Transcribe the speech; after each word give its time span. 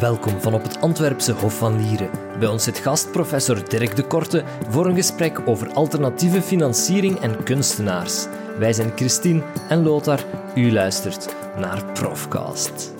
Welkom 0.00 0.40
van 0.40 0.54
op 0.54 0.62
het 0.62 0.80
Antwerpse 0.80 1.32
Hof 1.32 1.58
van 1.58 1.86
Lieren. 1.86 2.10
Bij 2.38 2.48
ons 2.48 2.64
zit 2.64 2.78
gast 2.78 3.10
professor 3.10 3.68
Dirk 3.68 3.96
de 3.96 4.06
Korte 4.06 4.44
voor 4.68 4.86
een 4.86 4.94
gesprek 4.94 5.48
over 5.48 5.72
alternatieve 5.72 6.42
financiering 6.42 7.18
en 7.18 7.42
kunstenaars. 7.44 8.26
Wij 8.58 8.72
zijn 8.72 8.92
Christine 8.96 9.42
en 9.68 9.82
Lothar. 9.82 10.24
U 10.54 10.72
luistert 10.72 11.34
naar 11.56 11.92
Profcast. 11.92 12.94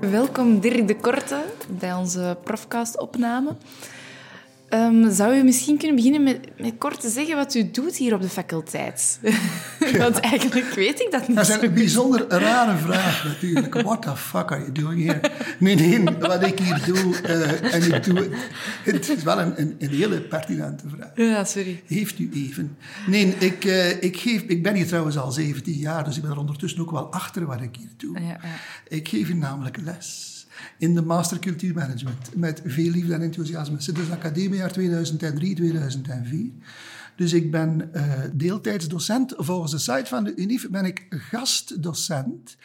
Welkom 0.00 0.60
Dirk 0.60 0.86
de 0.86 0.96
Korte 0.96 1.44
bij 1.68 1.94
onze 1.94 2.36
Profcast-opname. 2.44 3.56
Um, 4.70 5.12
zou 5.12 5.34
u 5.36 5.42
misschien 5.42 5.78
kunnen 5.78 5.96
beginnen 5.96 6.22
met, 6.22 6.38
met 6.58 6.74
kort 6.78 7.00
te 7.00 7.08
zeggen 7.08 7.36
wat 7.36 7.54
u 7.54 7.70
doet 7.70 7.96
hier 7.96 8.14
op 8.14 8.20
de 8.20 8.28
faculteit? 8.28 9.20
Want 9.98 10.20
eigenlijk 10.20 10.74
weet 10.74 11.00
ik 11.00 11.10
dat 11.10 11.28
niet. 11.28 11.36
Dat 11.36 11.48
is 11.48 11.62
een 11.62 11.74
bijzonder 11.74 12.28
rare 12.28 12.76
vraag 12.76 13.24
natuurlijk. 13.24 13.74
What 13.82 14.02
the 14.02 14.16
fuck 14.16 14.50
are 14.50 14.60
you 14.60 14.72
doing 14.72 15.04
here? 15.04 15.20
Nee, 15.58 15.74
nee, 15.74 16.04
wat 16.18 16.42
ik 16.42 16.58
hier 16.58 16.82
doe, 16.86 17.14
uh, 17.26 17.74
en 17.74 17.94
ik 17.94 18.04
doe 18.04 18.28
het 18.84 19.08
is 19.08 19.22
wel 19.22 19.40
een, 19.40 19.60
een, 19.60 19.76
een, 19.78 19.90
hele 19.90 20.20
pertinente 20.20 20.88
vraag. 20.88 21.10
Ja, 21.14 21.44
sorry. 21.44 21.82
Heeft 21.86 22.18
u 22.18 22.30
even? 22.34 22.76
Nee, 23.06 23.34
ik, 23.38 23.64
uh, 23.64 24.02
ik, 24.02 24.16
geef, 24.16 24.42
ik 24.42 24.62
ben 24.62 24.74
hier 24.74 24.86
trouwens 24.86 25.18
al 25.18 25.32
17 25.32 25.74
jaar, 25.74 26.04
dus 26.04 26.16
ik 26.16 26.22
ben 26.22 26.30
er 26.30 26.38
ondertussen 26.38 26.80
ook 26.80 26.90
wel 26.90 27.12
achter 27.12 27.46
wat 27.46 27.60
ik 27.60 27.76
hier 27.76 27.90
doe. 27.96 28.20
Ja, 28.20 28.26
ja. 28.26 28.40
Ik 28.88 29.08
geef 29.08 29.26
hier 29.26 29.36
namelijk 29.36 29.76
les 29.84 30.36
in 30.78 30.94
de 30.94 31.02
Master 31.02 31.38
Cultuurmanagement. 31.38 32.36
Met 32.36 32.62
veel 32.64 32.90
liefde 32.90 33.14
en 33.14 33.22
enthousiasme. 33.22 33.80
Sinds 33.80 34.10
academiejaar 34.10 34.72
2003-2004. 34.78 34.82
Dus 37.18 37.32
ik 37.32 37.50
ben 37.50 37.90
uh, 37.94 38.12
deeltijds 38.32 38.88
docent. 38.88 39.34
Volgens 39.36 39.72
de 39.72 39.78
site 39.78 40.06
van 40.06 40.24
de 40.24 40.36
UNIF 40.36 40.68
ben 40.70 40.84
ik 40.84 41.06
gastdocent. 41.08 42.56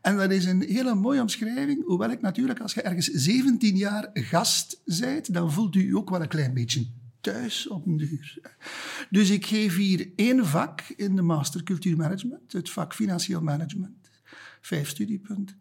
En 0.00 0.16
dat 0.16 0.30
is 0.30 0.44
een 0.44 0.62
hele 0.62 0.94
mooie 0.94 1.20
omschrijving. 1.20 1.84
Hoewel 1.84 2.10
ik 2.10 2.20
natuurlijk, 2.20 2.60
als 2.60 2.74
je 2.74 2.82
ergens 2.82 3.06
17 3.06 3.76
jaar 3.76 4.10
gast 4.12 4.80
bent, 5.00 5.34
dan 5.34 5.52
voelt 5.52 5.74
u 5.74 5.96
ook 5.96 6.10
wel 6.10 6.22
een 6.22 6.28
klein 6.28 6.54
beetje 6.54 6.86
thuis 7.20 7.68
op 7.68 7.86
een 7.86 7.96
duur. 7.96 8.38
Dus 9.10 9.30
ik 9.30 9.46
geef 9.46 9.76
hier 9.76 10.08
één 10.16 10.46
vak 10.46 10.80
in 10.96 11.16
de 11.16 11.22
Master 11.22 11.62
Cultuurmanagement, 11.62 12.52
het 12.52 12.70
vak 12.70 12.94
Financieel 12.94 13.42
Management. 13.42 14.10
Vijf 14.60 14.88
studiepunten. 14.88 15.56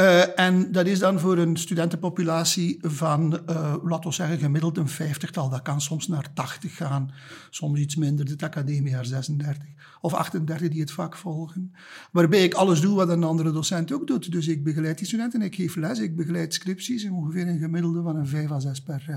Uh, 0.00 0.38
en 0.38 0.72
dat 0.72 0.86
is 0.86 0.98
dan 0.98 1.20
voor 1.20 1.38
een 1.38 1.56
studentenpopulatie 1.56 2.78
van, 2.80 3.40
uh, 3.50 3.74
laten 3.82 4.08
we 4.08 4.14
zeggen, 4.14 4.38
gemiddeld 4.38 4.76
een 4.76 4.88
vijftigtal. 4.88 5.48
Dat 5.48 5.62
kan 5.62 5.80
soms 5.80 6.08
naar 6.08 6.32
80 6.34 6.76
gaan, 6.76 7.10
soms 7.50 7.78
iets 7.78 7.96
minder, 7.96 8.24
dit 8.24 8.42
academiejaar 8.42 9.04
36 9.04 9.68
of 10.00 10.14
38 10.14 10.68
die 10.68 10.80
het 10.80 10.90
vak 10.90 11.16
volgen. 11.16 11.74
Waarbij 12.12 12.44
ik 12.44 12.54
alles 12.54 12.80
doe 12.80 12.96
wat 12.96 13.08
een 13.08 13.24
andere 13.24 13.52
docent 13.52 13.92
ook 13.92 14.06
doet. 14.06 14.32
Dus 14.32 14.48
ik 14.48 14.64
begeleid 14.64 14.98
die 14.98 15.06
studenten, 15.06 15.42
ik 15.42 15.54
geef 15.54 15.76
les, 15.76 15.98
ik 15.98 16.16
begeleid 16.16 16.54
scripties, 16.54 17.08
ongeveer 17.10 17.48
een 17.48 17.58
gemiddelde 17.58 18.02
van 18.02 18.16
een 18.16 18.26
5 18.26 18.50
à 18.50 18.60
6 18.60 18.80
per, 18.80 19.06
uh, 19.10 19.16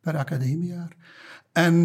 per 0.00 0.16
academiejaar. 0.16 0.96
En 1.52 1.82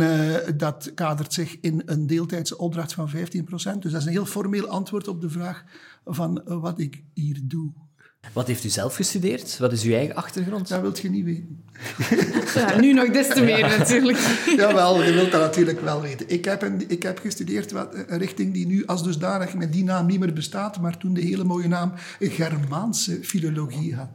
dat 0.57 0.91
kadert 0.95 1.33
zich 1.33 1.59
in 1.59 1.81
een 1.85 2.07
deeltijdse 2.07 2.57
opdracht 2.57 2.93
van 2.93 3.09
15%. 3.09 3.13
Dus 3.13 3.91
dat 3.91 4.01
is 4.01 4.05
een 4.05 4.11
heel 4.11 4.25
formeel 4.25 4.67
antwoord 4.67 5.07
op 5.07 5.21
de 5.21 5.29
vraag 5.29 5.63
van 6.05 6.41
wat 6.45 6.79
ik 6.79 7.03
hier 7.13 7.39
doe. 7.43 7.71
Wat 8.33 8.47
heeft 8.47 8.63
u 8.63 8.69
zelf 8.69 8.95
gestudeerd? 8.95 9.57
Wat 9.57 9.71
is 9.71 9.83
uw 9.83 9.93
eigen 9.93 10.15
achtergrond? 10.15 10.67
Dat 10.67 10.81
wilt 10.81 10.99
je 10.99 11.09
niet 11.09 11.25
weten. 11.25 11.63
Ja, 12.53 12.79
nu 12.79 12.93
nog 12.93 13.11
des 13.11 13.27
te 13.27 13.41
meer 13.41 13.77
natuurlijk. 13.77 14.17
Jawel, 14.57 15.03
je 15.03 15.11
wilt 15.11 15.31
dat 15.31 15.41
natuurlijk 15.41 15.81
wel 15.81 16.01
weten. 16.01 16.29
Ik 16.29 16.45
heb, 16.45 16.61
een, 16.61 16.89
ik 16.89 17.03
heb 17.03 17.19
gestudeerd 17.19 17.71
wat, 17.71 17.95
een 18.07 18.17
richting 18.17 18.53
die 18.53 18.67
nu 18.67 18.85
als 18.85 19.03
dusdanig 19.03 19.53
met 19.53 19.73
die 19.73 19.83
naam 19.83 20.05
niet 20.05 20.19
meer 20.19 20.33
bestaat, 20.33 20.79
maar 20.79 20.97
toen 20.97 21.13
de 21.13 21.21
hele 21.21 21.43
mooie 21.43 21.67
naam 21.67 21.93
Germaanse 22.19 23.19
filologie 23.21 23.95
had. 23.95 24.09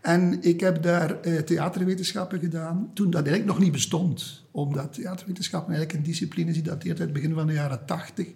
En 0.00 0.42
ik 0.42 0.60
heb 0.60 0.82
daar 0.82 1.20
eh, 1.20 1.36
theaterwetenschappen 1.36 2.38
gedaan, 2.38 2.90
toen 2.94 3.10
dat 3.10 3.26
eigenlijk 3.26 3.46
nog 3.46 3.58
niet 3.58 3.72
bestond. 3.72 4.44
Omdat 4.50 4.92
theaterwetenschappen 4.92 5.74
eigenlijk 5.74 5.98
een 5.98 6.10
discipline 6.10 6.48
is 6.48 6.54
die 6.54 6.62
dateert 6.62 6.98
uit 6.98 7.08
het 7.08 7.12
begin 7.12 7.34
van 7.34 7.46
de 7.46 7.52
jaren 7.52 7.84
tachtig. 7.86 8.26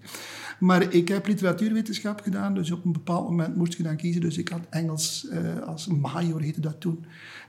Maar 0.58 0.92
ik 0.94 1.08
heb 1.08 1.26
literatuurwetenschap 1.26 2.20
gedaan, 2.20 2.54
dus 2.54 2.70
op 2.70 2.84
een 2.84 2.92
bepaald 2.92 3.28
moment 3.28 3.56
moest 3.56 3.76
je 3.76 3.82
dan 3.82 3.96
kiezen. 3.96 4.20
Dus 4.20 4.38
ik 4.38 4.48
had 4.48 4.60
Engels 4.70 5.26
uh, 5.32 5.62
als 5.66 5.86
major, 5.86 6.40
heette 6.40 6.60
dat 6.60 6.80
toen, 6.80 7.04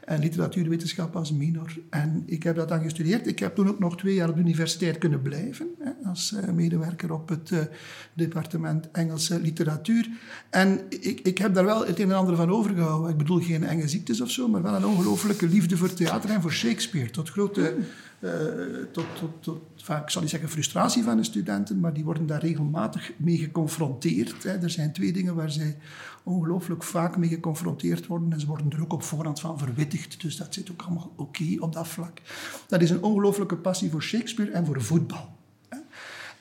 en 0.05 0.19
literatuurwetenschap 0.19 1.16
als 1.16 1.31
minor. 1.31 1.77
En 1.89 2.23
ik 2.25 2.43
heb 2.43 2.55
dat 2.55 2.69
dan 2.69 2.81
gestudeerd. 2.81 3.27
Ik 3.27 3.39
heb 3.39 3.55
toen 3.55 3.67
ook 3.67 3.79
nog 3.79 3.97
twee 3.97 4.13
jaar 4.13 4.29
op 4.29 4.35
de 4.35 4.41
universiteit 4.41 4.97
kunnen 4.97 5.21
blijven, 5.21 5.67
hè, 5.79 5.91
als 6.09 6.33
uh, 6.33 6.53
medewerker 6.53 7.13
op 7.13 7.29
het 7.29 7.49
uh, 7.51 7.59
departement 8.13 8.91
Engelse 8.91 9.39
literatuur. 9.39 10.09
En 10.49 10.79
ik, 10.89 11.19
ik 11.19 11.37
heb 11.37 11.53
daar 11.53 11.66
wel 11.66 11.85
het 11.85 11.99
een 11.99 12.09
en 12.09 12.17
ander 12.17 12.35
van 12.35 12.49
overgehouden. 12.49 13.11
Ik 13.11 13.17
bedoel 13.17 13.39
geen 13.39 13.63
enge 13.63 13.87
ziektes 13.87 14.22
of 14.22 14.31
zo, 14.31 14.47
maar 14.47 14.61
wel 14.61 14.75
een 14.75 14.85
ongelooflijke 14.85 15.47
liefde 15.47 15.77
voor 15.77 15.93
theater 15.93 16.29
en 16.29 16.41
voor 16.41 16.53
Shakespeare. 16.53 17.09
Tot 17.09 17.29
grote... 17.29 17.75
Uh, 18.19 18.31
tot, 18.91 19.05
tot, 19.39 19.61
vaak, 19.75 20.09
zal 20.09 20.21
niet 20.21 20.29
zeggen 20.29 20.49
frustratie 20.49 21.03
van 21.03 21.17
de 21.17 21.23
studenten, 21.23 21.79
maar 21.79 21.93
die 21.93 22.03
worden 22.03 22.25
daar 22.25 22.41
regelmatig 22.41 23.11
mee 23.17 23.37
geconfronteerd. 23.37 24.43
Hè. 24.43 24.57
Er 24.57 24.69
zijn 24.69 24.93
twee 24.93 25.13
dingen 25.13 25.35
waar 25.35 25.51
zij 25.51 25.77
ongelooflijk 26.23 26.83
vaak 26.83 27.17
mee 27.17 27.29
geconfronteerd 27.29 28.07
worden 28.07 28.33
en 28.33 28.39
ze 28.39 28.47
worden 28.47 28.71
er 28.71 28.81
ook 28.81 28.93
op 28.93 29.03
voorhand 29.03 29.39
van 29.39 29.57
verwittigd. 29.57 30.21
Dus 30.21 30.37
dat 30.37 30.53
zit 30.53 30.71
ook 30.71 30.81
allemaal 30.81 31.13
oké 31.15 31.55
op 31.59 31.73
dat 31.73 31.87
vlak. 31.87 32.21
Dat 32.67 32.81
is 32.81 32.89
een 32.89 33.03
ongelooflijke 33.03 33.57
passie 33.57 33.89
voor 33.89 34.03
Shakespeare 34.03 34.51
en 34.51 34.65
voor 34.65 34.81
voetbal. 34.81 35.34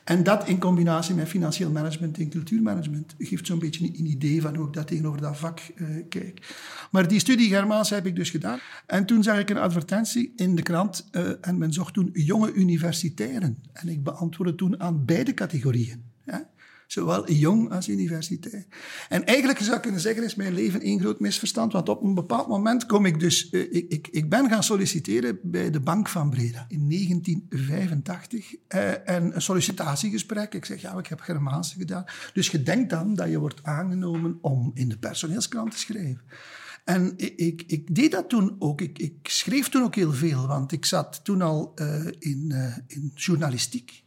En 0.05 0.23
dat 0.23 0.49
in 0.49 0.59
combinatie 0.59 1.15
met 1.15 1.29
financieel 1.29 1.71
management 1.71 2.19
en 2.19 2.29
cultuurmanagement 2.29 3.15
geeft 3.19 3.47
zo'n 3.47 3.59
beetje 3.59 3.85
een 3.85 4.07
idee 4.07 4.41
van 4.43 4.57
hoe 4.57 4.67
ik 4.67 4.73
dat 4.73 4.87
tegenover 4.87 5.21
dat 5.21 5.37
vak 5.37 5.61
uh, 5.77 5.89
kijk. 6.09 6.55
Maar 6.91 7.09
die 7.09 7.19
studie 7.19 7.49
Germaans 7.49 7.91
heb 7.91 8.07
ik 8.07 8.17
dus 8.17 8.31
gedaan. 8.31 8.59
En 8.87 9.07
toen 9.07 9.23
zag 9.23 9.39
ik 9.39 9.51
een 9.51 9.59
advertentie 9.59 10.33
in 10.37 10.55
de 10.55 10.63
krant 10.63 11.09
uh, 11.13 11.31
en 11.41 11.59
men 11.59 11.73
zocht 11.73 11.95
toen 11.95 12.11
jonge 12.13 12.53
universitairen. 12.53 13.59
En 13.73 13.89
ik 13.89 14.03
beantwoordde 14.03 14.55
toen 14.55 14.81
aan 14.81 15.05
beide 15.05 15.35
categorieën. 15.35 16.14
Zowel 16.87 17.33
jong 17.33 17.71
als 17.71 17.89
universitair. 17.89 18.67
En 19.09 19.25
eigenlijk 19.25 19.59
zou 19.59 19.77
ik 19.77 19.83
kunnen 19.83 20.01
zeggen, 20.01 20.25
is 20.25 20.35
mijn 20.35 20.55
leven 20.55 20.81
één 20.81 21.01
groot 21.01 21.21
misverstand. 21.21 21.73
Want 21.73 21.89
op 21.89 22.03
een 22.03 22.15
bepaald 22.15 22.49
moment 22.49 22.87
kom 22.87 23.07
ik 23.07 23.21
dus... 23.21 23.49
Uh, 23.51 23.61
ik, 23.75 23.87
ik, 23.89 24.09
ik, 24.11 24.29
ben 24.29 24.49
gaan 24.49 24.63
solliciteren 24.63 25.39
bij 25.43 25.71
de 25.71 25.81
Bank 25.81 26.09
van 26.09 26.31
Breda 26.31 26.65
in 26.69 26.89
1985. 26.91 28.55
Uh, 28.55 29.09
en 29.09 29.35
een 29.35 29.43
sollicitatiegesprek. 29.43 30.55
Ik 30.55 30.65
zeg, 30.65 30.81
ja, 30.81 30.99
ik 30.99 31.07
heb 31.07 31.21
Germaanse 31.21 31.79
gedaan. 31.79 32.05
Dus 32.33 32.49
je 32.49 32.63
denkt 32.63 32.91
dan 32.91 33.15
dat 33.15 33.31
je 33.31 33.39
wordt 33.39 33.63
aangenomen 33.63 34.39
om 34.41 34.71
in 34.75 34.89
de 34.89 34.99
personeelskrant 34.99 35.71
te 35.71 35.79
schrijven. 35.79 36.23
En 36.85 37.13
ik, 37.17 37.33
ik, 37.37 37.65
ik, 37.67 37.95
deed 37.95 38.13
dat 38.13 38.29
toen 38.29 38.57
ook. 38.59 38.81
Ik, 38.81 38.99
ik, 38.99 39.15
schreef 39.23 39.69
toen 39.69 39.83
ook 39.83 39.95
heel 39.95 40.13
veel, 40.13 40.47
want 40.47 40.73
ik 40.73 40.85
zat 40.85 41.21
toen 41.25 41.43
al 41.43 41.73
uh, 41.75 42.07
in, 42.19 42.55
in 42.87 43.13
journalistiek. 43.15 44.04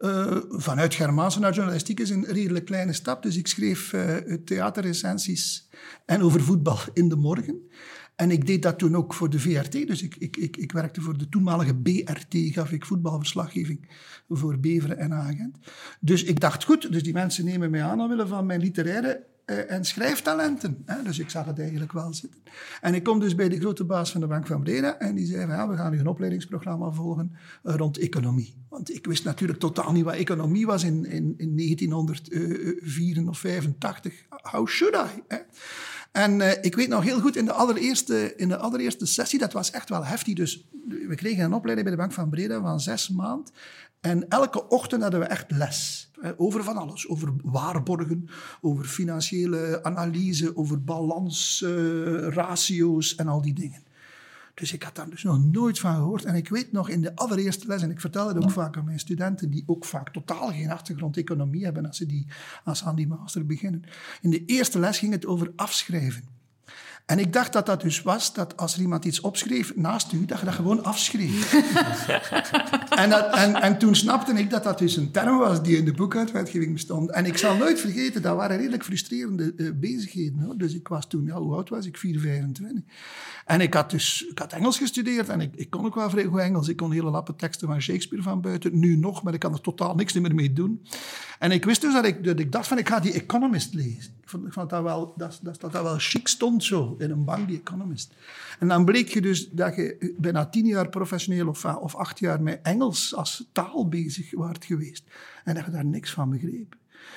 Uh, 0.00 0.36
vanuit 0.48 0.94
Germaanse 0.94 1.40
naar 1.40 1.54
journalistiek 1.54 2.00
is 2.00 2.10
een 2.10 2.24
redelijk 2.24 2.64
kleine 2.64 2.92
stap. 2.92 3.22
Dus 3.22 3.36
ik 3.36 3.46
schreef 3.46 3.92
uh, 3.92 4.16
theaterrecensies 4.44 5.68
en 6.04 6.22
over 6.22 6.40
voetbal 6.40 6.78
in 6.92 7.08
de 7.08 7.16
morgen. 7.16 7.68
En 8.16 8.30
ik 8.30 8.46
deed 8.46 8.62
dat 8.62 8.78
toen 8.78 8.96
ook 8.96 9.14
voor 9.14 9.30
de 9.30 9.38
VRT. 9.38 9.72
Dus 9.72 10.02
ik, 10.02 10.16
ik, 10.18 10.36
ik, 10.36 10.56
ik 10.56 10.72
werkte 10.72 11.00
voor 11.00 11.18
de 11.18 11.28
toenmalige 11.28 11.74
BRT, 11.74 12.36
gaf 12.52 12.72
ik 12.72 12.86
voetbalverslaggeving 12.86 13.88
voor 14.28 14.58
Beveren 14.58 14.98
en 14.98 15.14
Agent. 15.14 15.58
Dus 16.00 16.24
ik 16.24 16.40
dacht, 16.40 16.64
goed, 16.64 16.92
dus 16.92 17.02
die 17.02 17.12
mensen 17.12 17.44
nemen 17.44 17.70
mij 17.70 17.82
aan 17.82 18.00
omwille 18.00 18.26
van 18.26 18.46
mijn 18.46 18.60
literaire 18.60 19.26
en 19.44 19.84
schrijftalenten. 19.84 20.82
Hè? 20.86 21.02
Dus 21.02 21.18
ik 21.18 21.30
zag 21.30 21.46
het 21.46 21.58
eigenlijk 21.58 21.92
wel 21.92 22.14
zitten. 22.14 22.40
En 22.80 22.94
ik 22.94 23.02
kom 23.02 23.20
dus 23.20 23.34
bij 23.34 23.48
de 23.48 23.58
grote 23.58 23.84
baas 23.84 24.12
van 24.12 24.20
de 24.20 24.26
Bank 24.26 24.46
van 24.46 24.62
Breda 24.62 24.98
en 24.98 25.14
die 25.14 25.26
zei 25.26 25.46
van, 25.46 25.68
we 25.68 25.76
gaan 25.76 25.90
nu 25.90 25.98
een 25.98 26.06
opleidingsprogramma 26.06 26.90
volgen 26.90 27.36
uh, 27.64 27.74
rond 27.74 27.98
economie. 27.98 28.54
Want 28.68 28.94
ik 28.94 29.06
wist 29.06 29.24
natuurlijk 29.24 29.58
totaal 29.58 29.92
niet 29.92 30.04
wat 30.04 30.14
economie 30.14 30.66
was 30.66 30.84
in, 30.84 31.04
in, 31.04 31.34
in 31.36 31.56
1904 31.56 33.28
of 33.28 33.38
85. 33.38 34.24
How 34.28 34.68
should 34.68 34.94
I? 34.94 35.22
Hè? 35.28 35.38
En 36.12 36.40
uh, 36.40 36.50
ik 36.60 36.74
weet 36.74 36.88
nog 36.88 37.04
heel 37.04 37.20
goed, 37.20 37.36
in 37.36 37.44
de, 37.44 37.52
allereerste, 37.52 38.36
in 38.36 38.48
de 38.48 38.56
allereerste 38.56 39.06
sessie, 39.06 39.38
dat 39.38 39.52
was 39.52 39.70
echt 39.70 39.88
wel 39.88 40.04
heftig. 40.04 40.34
Dus 40.34 40.68
we 40.88 41.14
kregen 41.14 41.44
een 41.44 41.52
opleiding 41.52 41.88
bij 41.88 41.96
de 41.96 42.02
Bank 42.02 42.12
van 42.12 42.30
Breda 42.30 42.60
van 42.60 42.80
zes 42.80 43.08
maanden. 43.08 43.52
En 44.00 44.28
elke 44.28 44.68
ochtend 44.68 45.02
hadden 45.02 45.20
we 45.20 45.26
echt 45.26 45.50
les. 45.50 46.10
Over 46.36 46.64
van 46.64 46.76
alles. 46.76 47.08
Over 47.08 47.32
waarborgen, 47.42 48.28
over 48.60 48.84
financiële 48.84 49.82
analyse, 49.82 50.56
over 50.56 50.84
balans, 50.84 51.62
uh, 51.64 52.28
ratio's 52.28 53.14
en 53.14 53.28
al 53.28 53.42
die 53.42 53.54
dingen. 53.54 53.82
Dus 54.54 54.72
ik 54.72 54.82
had 54.82 54.94
daar 54.94 55.10
dus 55.10 55.22
nog 55.22 55.44
nooit 55.44 55.78
van 55.78 55.94
gehoord. 55.94 56.24
En 56.24 56.34
ik 56.34 56.48
weet 56.48 56.72
nog 56.72 56.88
in 56.88 57.00
de 57.00 57.16
allereerste 57.16 57.66
les, 57.66 57.82
en 57.82 57.90
ik 57.90 58.00
vertel 58.00 58.28
het 58.28 58.36
ook 58.36 58.50
vaak 58.50 58.76
aan 58.76 58.84
mijn 58.84 58.98
studenten, 58.98 59.50
die 59.50 59.64
ook 59.66 59.84
vaak 59.84 60.12
totaal 60.12 60.48
geen 60.48 60.70
achtergrond 60.70 61.16
economie 61.16 61.64
hebben 61.64 61.86
als 61.86 61.96
ze, 61.96 62.06
die, 62.06 62.26
als 62.64 62.78
ze 62.78 62.84
aan 62.84 62.96
die 62.96 63.06
master 63.06 63.46
beginnen. 63.46 63.82
In 64.20 64.30
de 64.30 64.44
eerste 64.44 64.78
les 64.78 64.98
ging 64.98 65.12
het 65.12 65.26
over 65.26 65.52
afschrijven. 65.56 66.39
En 67.10 67.18
ik 67.18 67.32
dacht 67.32 67.52
dat 67.52 67.66
dat 67.66 67.80
dus 67.80 68.02
was 68.02 68.34
dat 68.34 68.56
als 68.56 68.74
er 68.74 68.80
iemand 68.80 69.04
iets 69.04 69.20
opschreef 69.20 69.76
naast 69.76 70.12
u, 70.12 70.24
dat 70.24 70.38
je 70.38 70.44
dat 70.44 70.54
gewoon 70.54 70.84
afschreef. 70.84 71.52
en, 73.02 73.10
dat, 73.10 73.34
en, 73.34 73.54
en 73.54 73.78
toen 73.78 73.94
snapte 73.94 74.32
ik 74.32 74.50
dat 74.50 74.64
dat 74.64 74.78
dus 74.78 74.96
een 74.96 75.10
term 75.10 75.38
was 75.38 75.62
die 75.62 75.76
in 75.76 75.84
de 75.84 75.92
boekuitwetgeving 75.92 76.72
bestond. 76.72 77.10
En 77.10 77.26
ik 77.26 77.38
zal 77.38 77.56
nooit 77.56 77.80
vergeten, 77.80 78.22
dat 78.22 78.36
waren 78.36 78.56
redelijk 78.56 78.84
frustrerende 78.84 79.52
uh, 79.56 79.70
bezigheden. 79.74 80.40
Hoor. 80.40 80.56
Dus 80.56 80.74
ik 80.74 80.88
was 80.88 81.08
toen, 81.08 81.24
ja, 81.24 81.38
hoe 81.38 81.54
oud 81.54 81.68
was 81.68 81.86
ik? 81.86 81.96
4, 81.96 82.20
25. 82.20 82.82
En 83.46 83.60
ik 83.60 83.74
had 83.74 83.90
dus 83.90 84.26
ik 84.30 84.38
had 84.38 84.52
Engels 84.52 84.78
gestudeerd 84.78 85.28
en 85.28 85.40
ik, 85.40 85.54
ik 85.54 85.70
kon 85.70 85.84
ook 85.84 85.94
wel 85.94 86.10
vrij 86.10 86.24
goed 86.24 86.40
Engels. 86.40 86.68
Ik 86.68 86.76
kon 86.76 86.92
hele 86.92 87.10
lappe 87.10 87.36
teksten 87.36 87.68
van 87.68 87.80
Shakespeare 87.80 88.22
van 88.22 88.40
buiten. 88.40 88.78
Nu 88.78 88.96
nog, 88.96 89.22
maar 89.22 89.34
ik 89.34 89.40
kan 89.40 89.52
er 89.52 89.60
totaal 89.60 89.94
niks 89.94 90.12
meer 90.12 90.34
mee 90.34 90.52
doen. 90.52 90.82
En 91.38 91.50
ik 91.50 91.64
wist 91.64 91.80
dus 91.80 91.92
dat 91.92 92.04
ik, 92.04 92.24
dat 92.24 92.38
ik 92.38 92.52
dacht 92.52 92.66
van, 92.66 92.78
ik 92.78 92.88
ga 92.88 93.00
die 93.00 93.12
Economist 93.12 93.74
lezen. 93.74 94.12
Ik 94.22 94.28
vond, 94.28 94.46
ik 94.46 94.52
vond 94.52 94.70
dat, 94.70 94.82
wel, 94.82 95.12
dat, 95.16 95.38
dat, 95.42 95.60
dat 95.60 95.72
dat 95.72 95.82
wel 95.82 95.98
chic 95.98 96.28
stond 96.28 96.64
zo, 96.64 96.96
in 97.00 97.10
een 97.10 97.24
bank, 97.24 97.48
die 97.48 97.58
Economist. 97.58 98.14
En 98.58 98.68
dan 98.68 98.84
bleek 98.84 99.08
je 99.08 99.20
dus 99.20 99.48
dat 99.50 99.74
je 99.76 100.14
bijna 100.18 100.46
tien 100.46 100.66
jaar 100.66 100.88
professioneel 100.88 101.48
of, 101.48 101.64
of 101.64 101.94
acht 101.94 102.18
jaar 102.18 102.42
met 102.42 102.60
Engels 102.62 103.14
als 103.14 103.48
taal 103.52 103.88
bezig 103.88 104.34
waart 104.34 104.64
geweest. 104.64 105.04
En 105.44 105.54
dat 105.54 105.64
je 105.64 105.70
daar 105.70 105.84
niks 105.84 106.12
van 106.12 106.30
begreep. 106.30 106.76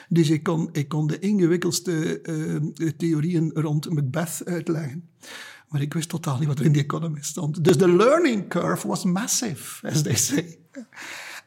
Dus 0.10 0.30
ik 0.30 0.44
kon, 0.44 0.70
ik 0.72 0.88
kon 0.88 1.08
de 1.08 1.20
ingewikkeldste 1.20 2.20
uh, 2.24 2.90
theorieën 2.98 3.52
rond 3.54 3.90
Macbeth 3.90 4.42
uitleggen. 4.46 5.10
Maar 5.70 5.82
ik 5.82 5.94
wist 5.94 6.10
totaal 6.10 6.38
niet 6.38 6.48
wat 6.48 6.60
er 6.60 6.66
in 6.66 6.74
The 6.74 6.80
Economist 6.80 7.30
stond. 7.30 7.64
Dus 7.64 7.78
de 7.78 7.96
learning 7.96 8.48
curve 8.50 8.88
was 8.88 9.04
massive, 9.04 9.88
as 9.88 10.02
they 10.02 10.16
say. 10.16 10.58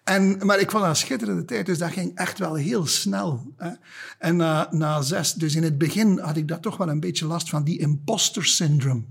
En, 0.06 0.46
maar 0.46 0.60
ik 0.60 0.70
vond 0.70 0.82
dat 0.82 0.90
een 0.90 0.96
schitterende 0.96 1.44
tijd, 1.44 1.66
dus 1.66 1.78
dat 1.78 1.90
ging 1.90 2.14
echt 2.14 2.38
wel 2.38 2.54
heel 2.54 2.86
snel. 2.86 3.52
Hè. 3.56 3.70
En 4.18 4.36
na, 4.36 4.68
na 4.70 5.02
zes, 5.02 5.32
dus 5.32 5.54
in 5.54 5.62
het 5.62 5.78
begin 5.78 6.18
had 6.18 6.36
ik 6.36 6.48
daar 6.48 6.60
toch 6.60 6.76
wel 6.76 6.88
een 6.88 7.00
beetje 7.00 7.26
last 7.26 7.48
van 7.48 7.64
die 7.64 7.78
imposter 7.78 8.44
syndrome. 8.44 9.02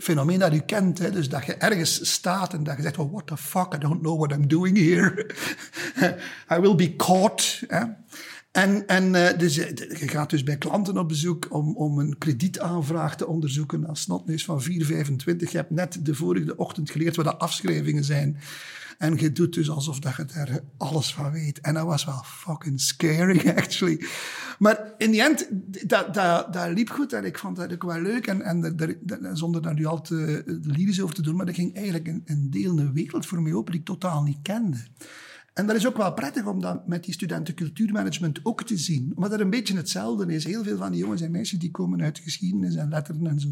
Fenomeen 0.00 0.38
dat 0.38 0.52
u 0.52 0.58
kent, 0.58 0.98
hè? 0.98 1.10
dus 1.10 1.28
dat 1.28 1.44
je 1.44 1.54
ergens 1.54 2.10
staat 2.12 2.54
en 2.54 2.62
dat 2.62 2.76
je 2.76 2.82
zegt: 2.82 2.98
oh, 2.98 3.12
What 3.12 3.26
the 3.26 3.36
fuck, 3.36 3.74
I 3.74 3.78
don't 3.78 4.00
know 4.00 4.18
what 4.18 4.38
I'm 4.38 4.48
doing 4.48 4.76
here. 4.76 5.26
I 6.54 6.60
will 6.60 6.74
be 6.74 6.96
caught. 6.96 7.62
Hè. 7.66 7.84
En, 8.52 8.86
en 8.86 9.14
uh, 9.14 9.38
dus, 9.38 9.54
je 9.54 10.08
gaat 10.08 10.30
dus 10.30 10.42
bij 10.42 10.56
klanten 10.56 10.98
op 10.98 11.08
bezoek 11.08 11.46
om, 11.50 11.76
om 11.76 11.98
een 11.98 12.18
kredietaanvraag 12.18 13.16
te 13.16 13.26
onderzoeken 13.26 13.86
als 13.86 14.00
snotneus 14.00 14.44
van 14.44 14.62
4,25. 14.62 14.66
Je 15.24 15.48
hebt 15.50 15.70
net 15.70 15.98
de 16.06 16.14
vorige 16.14 16.56
ochtend 16.56 16.90
geleerd 16.90 17.16
wat 17.16 17.24
de 17.24 17.36
afschrijvingen 17.36 18.04
zijn. 18.04 18.36
En 18.98 19.16
je 19.16 19.32
doet 19.32 19.54
dus 19.54 19.70
alsof 19.70 19.98
dat 19.98 20.16
je 20.16 20.24
daar 20.24 20.60
alles 20.76 21.14
van 21.14 21.32
weet. 21.32 21.60
En 21.60 21.74
dat 21.74 21.84
was 21.84 22.04
wel 22.04 22.22
fucking 22.24 22.80
scary, 22.80 23.48
actually. 23.56 24.06
Maar 24.58 24.94
in 24.98 25.10
die 25.10 25.22
end, 25.22 25.48
dat, 25.86 26.14
dat, 26.14 26.52
dat 26.52 26.72
liep 26.72 26.90
goed 26.90 27.12
en 27.12 27.24
ik 27.24 27.38
vond 27.38 27.56
dat 27.56 27.72
ook 27.72 27.82
wel 27.82 28.00
leuk. 28.00 28.26
En, 28.26 28.42
en 28.42 29.36
zonder 29.36 29.62
daar 29.62 29.74
nu 29.74 29.84
al 29.84 30.00
te 30.00 30.42
lyrisch 30.62 31.00
over 31.00 31.14
te 31.14 31.22
doen, 31.22 31.36
maar 31.36 31.46
dat 31.46 31.54
ging 31.54 31.74
eigenlijk 31.74 32.06
een, 32.06 32.22
een 32.24 32.50
deel, 32.50 32.78
een 32.78 32.92
wereld 32.92 33.26
voor 33.26 33.42
mij 33.42 33.52
open 33.52 33.72
die 33.72 33.80
ik 33.80 33.86
totaal 33.86 34.22
niet 34.22 34.38
kende. 34.42 34.78
En 35.52 35.66
dat 35.66 35.76
is 35.76 35.86
ook 35.86 35.96
wel 35.96 36.12
prettig 36.12 36.46
om 36.46 36.60
dat 36.60 36.86
met 36.86 37.04
die 37.04 37.14
studenten 37.14 37.54
cultuurmanagement 37.54 38.40
ook 38.42 38.62
te 38.62 38.76
zien. 38.76 39.12
Omdat 39.14 39.30
dat 39.30 39.40
een 39.40 39.50
beetje 39.50 39.76
hetzelfde 39.76 40.34
is. 40.34 40.44
Heel 40.44 40.64
veel 40.64 40.76
van 40.76 40.90
die 40.90 41.00
jongens 41.00 41.20
en 41.20 41.30
meisjes 41.30 41.58
die 41.58 41.70
komen 41.70 42.02
uit 42.02 42.18
geschiedenis 42.18 42.74
en 42.74 42.88
letteren 42.88 43.26
en 43.26 43.40
zo. 43.40 43.48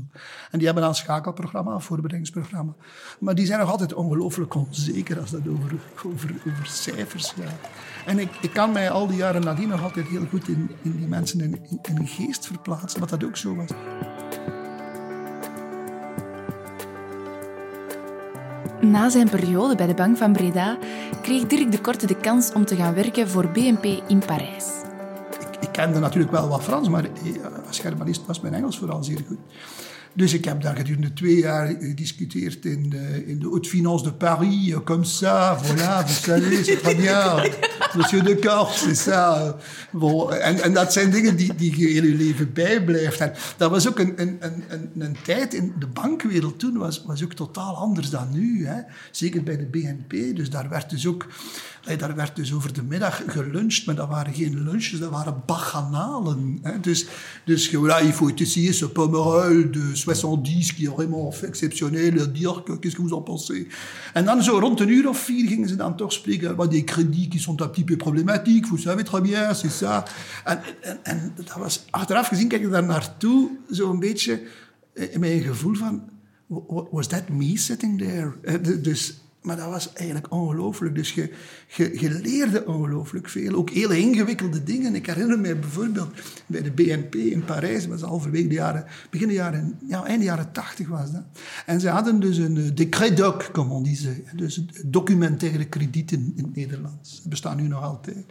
En 0.51 0.59
die 0.59 0.65
hebben 0.65 0.83
dan 0.83 0.93
een 0.93 0.99
schakelprogramma, 0.99 1.73
een 1.73 1.81
voorbereidingsprogramma. 1.81 2.75
Maar 3.21 3.35
die 3.35 3.47
zijn 3.47 3.61
nog 3.61 3.71
altijd 3.71 3.95
ongelooflijk 3.95 4.55
onzeker 4.55 5.21
als 5.21 5.31
dat 5.31 5.49
over, 5.49 5.75
over, 6.05 6.35
over 6.47 6.67
cijfers 6.67 7.31
gaat. 7.31 7.71
En 8.07 8.19
ik, 8.19 8.31
ik 8.41 8.53
kan 8.53 8.73
mij 8.73 8.91
al 8.91 9.07
die 9.07 9.17
jaren 9.17 9.43
nadien 9.43 9.69
nog 9.69 9.83
altijd 9.83 10.07
heel 10.07 10.27
goed 10.27 10.49
in, 10.49 10.71
in 10.83 10.97
die 10.97 11.09
mensen 11.09 11.41
in, 11.41 11.59
in, 11.69 11.81
in 11.83 12.07
geest 12.07 12.47
verplaatsen, 12.47 13.01
wat 13.01 13.09
dat 13.09 13.25
ook 13.25 13.37
zo 13.37 13.55
was. 13.55 13.71
Na 18.91 19.09
zijn 19.09 19.31
periode 19.31 19.75
bij 19.75 19.87
de 19.87 19.95
Bank 19.95 20.17
van 20.17 20.33
Breda 20.33 20.79
kreeg 21.23 21.47
Dirk 21.47 21.71
de 21.73 21.81
Korte 21.81 22.07
de 22.07 22.17
kans 22.17 22.53
om 22.53 22.65
te 22.65 22.77
gaan 22.77 22.95
werken 22.95 23.29
voor 23.29 23.49
BNP 23.49 23.85
in 24.07 24.19
Parijs. 24.27 24.65
Ik, 25.41 25.57
ik 25.61 25.69
kende 25.73 25.99
natuurlijk 25.99 26.33
wel 26.33 26.49
wat 26.49 26.63
Frans, 26.63 26.89
maar 26.89 27.09
als 27.67 27.79
germanist 27.79 28.27
was 28.27 28.41
mijn 28.41 28.55
Engels 28.55 28.79
vooral 28.79 29.05
zeer 29.05 29.21
goed. 29.27 29.39
Dus 30.15 30.33
ik 30.33 30.45
heb 30.45 30.63
daar 30.63 30.77
gedurende 30.77 31.13
twee 31.13 31.37
jaar 31.37 31.67
gediscuteerd 31.67 32.65
in 32.65 32.91
de, 32.91 33.27
in 33.27 33.41
de 33.41 33.47
Haute 33.47 33.69
Finance 33.69 34.05
de 34.05 34.13
Paris, 34.13 34.75
comme 34.85 35.05
ça, 35.05 35.59
voilà, 35.63 36.05
vous 36.07 36.23
savez, 36.23 36.65
c'est 36.65 36.81
très 36.83 36.97
bien. 36.97 37.43
Monsieur 37.95 38.23
de 38.23 38.35
Kort, 38.35 38.75
c'est 38.75 38.95
ça. 38.95 39.57
Bon, 39.91 40.33
en, 40.33 40.63
en 40.63 40.73
dat 40.73 40.93
zijn 40.93 41.11
dingen 41.11 41.37
die, 41.37 41.55
die 41.55 41.81
je 41.81 41.89
in 41.89 42.05
je 42.05 42.15
leven 42.15 42.53
bijblijft. 42.53 43.21
En 43.21 43.33
dat 43.57 43.71
was 43.71 43.89
ook 43.89 43.99
een, 43.99 44.13
een, 44.17 44.39
een, 44.41 44.91
een, 44.99 45.17
tijd 45.23 45.55
in 45.55 45.75
de 45.79 45.87
bankwereld 45.87 46.59
toen, 46.59 46.79
was, 46.79 47.03
was 47.07 47.25
ook 47.25 47.33
totaal 47.33 47.77
anders 47.77 48.11
dan 48.11 48.29
nu. 48.33 48.67
Hè. 48.67 48.81
Zeker 49.11 49.43
bij 49.43 49.57
de 49.57 49.67
BNP, 49.67 50.37
dus 50.37 50.51
daar 50.51 50.69
werd 50.69 50.91
dus 50.91 51.07
ook 51.07 51.27
daar 51.97 52.15
werd 52.15 52.37
dus 52.37 52.53
over 52.53 52.73
de 52.73 52.83
middag 52.83 53.23
geluncht, 53.27 53.87
maar 53.87 53.95
dat 53.95 54.09
waren 54.09 54.35
geen 54.35 54.63
lunches, 54.63 54.99
dat 54.99 55.11
waren 55.11 55.43
bacchanalen. 55.47 56.59
Hè. 56.63 56.81
Dus, 56.81 57.07
dus 57.45 57.69
voilà, 57.69 58.03
il 58.03 58.13
faut 58.13 58.41
essayer 58.41 58.75
ce 58.75 58.89
Pomerol 58.89 59.71
de 59.71 59.91
70 59.99 60.73
qui 60.73 60.85
est 60.85 60.89
vraiment 60.89 61.33
exceptionnel, 61.43 62.33
dire 62.33 62.65
qu'est-ce 62.81 62.97
que 62.97 63.03
vous 63.03 63.13
en 63.13 63.23
pensez? 63.23 63.67
En 64.15 64.25
dan 64.25 64.43
zo 64.43 64.59
rond 64.59 64.81
een 64.81 64.89
uur 64.89 65.09
of 65.09 65.19
vier 65.19 65.49
gingen 65.49 65.69
ze 65.69 65.77
dan 65.77 65.97
toch 65.97 66.13
die 66.69 66.85
crédits 66.85 67.29
qui 67.29 67.39
sont 67.39 67.63
un 67.63 67.69
petit 67.69 67.85
peu 67.85 67.97
problématiques, 67.97 68.67
vous 68.67 68.83
savez 68.83 69.05
très 69.05 69.21
bien, 69.21 69.55
c'est 69.55 69.73
ça. 69.73 70.05
En, 70.45 70.59
en, 70.83 70.99
en 71.03 71.33
dat 71.35 71.55
was, 71.57 71.85
achteraf 71.91 72.29
gezien, 72.29 72.49
kijk 72.49 72.63
ik 72.63 72.71
daar 72.71 72.85
naartoe, 72.85 73.51
zo'n 73.71 73.99
beetje 73.99 74.43
eh, 74.93 75.17
met 75.17 75.31
een 75.31 75.43
gevoel 75.43 75.75
van, 75.75 76.03
was 76.91 77.07
that 77.07 77.29
me 77.29 77.57
sitting 77.57 77.99
there? 77.99 78.33
Eh, 78.43 78.83
dus 78.83 79.21
maar 79.43 79.57
dat 79.57 79.69
was 79.69 79.93
eigenlijk 79.93 80.33
ongelooflijk. 80.33 80.95
Dus 80.95 81.13
je, 81.13 81.33
je, 81.67 82.01
je 82.01 82.11
leerde 82.11 82.67
ongelooflijk 82.67 83.29
veel. 83.29 83.55
Ook 83.55 83.71
hele 83.71 83.99
ingewikkelde 83.99 84.63
dingen. 84.63 84.95
Ik 84.95 85.07
herinner 85.07 85.39
me 85.39 85.57
bijvoorbeeld 85.57 86.11
bij 86.47 86.63
de 86.63 86.71
BNP 86.71 87.15
in 87.15 87.45
Parijs. 87.45 87.81
Dat 87.81 87.91
was 87.91 88.09
halverwege 88.09 88.49
de 88.49 88.55
jaren... 88.55 88.85
Begin 89.11 89.29
de 89.29 89.35
jaren... 89.35 89.79
Ja, 89.87 90.05
einde 90.05 90.25
jaren 90.25 90.53
tachtig 90.53 90.89
was 90.89 91.13
dat. 91.13 91.23
En 91.67 91.81
ze 91.81 91.89
hadden 91.89 92.21
dus 92.21 92.37
een 92.37 92.57
uh, 92.57 92.71
decret 92.75 93.17
doc, 93.17 93.51
comme 93.53 93.75
on 93.75 93.83
disait. 93.83 94.25
Dus 94.35 94.65
documentaire 94.85 95.65
kredieten 95.65 96.33
in 96.37 96.45
het 96.45 96.57
Nederlands. 96.57 97.17
Dat 97.17 97.29
bestaan 97.29 97.57
nu 97.57 97.69
nog 97.69 97.83
altijd. 97.83 98.25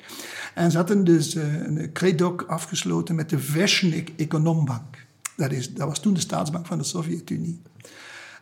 En 0.53 0.71
ze 0.71 0.77
hadden 0.77 1.03
dus 1.03 1.35
uh, 1.35 1.43
een 1.53 1.89
credoc 1.93 2.41
afgesloten 2.47 3.15
met 3.15 3.29
de 3.29 3.39
Veshnik 3.39 4.13
Econombank. 4.17 5.05
Dat, 5.35 5.51
is, 5.51 5.73
dat 5.73 5.87
was 5.87 5.99
toen 5.99 6.13
de 6.13 6.19
staatsbank 6.19 6.65
van 6.65 6.77
de 6.77 6.83
Sovjet-Unie. 6.83 7.61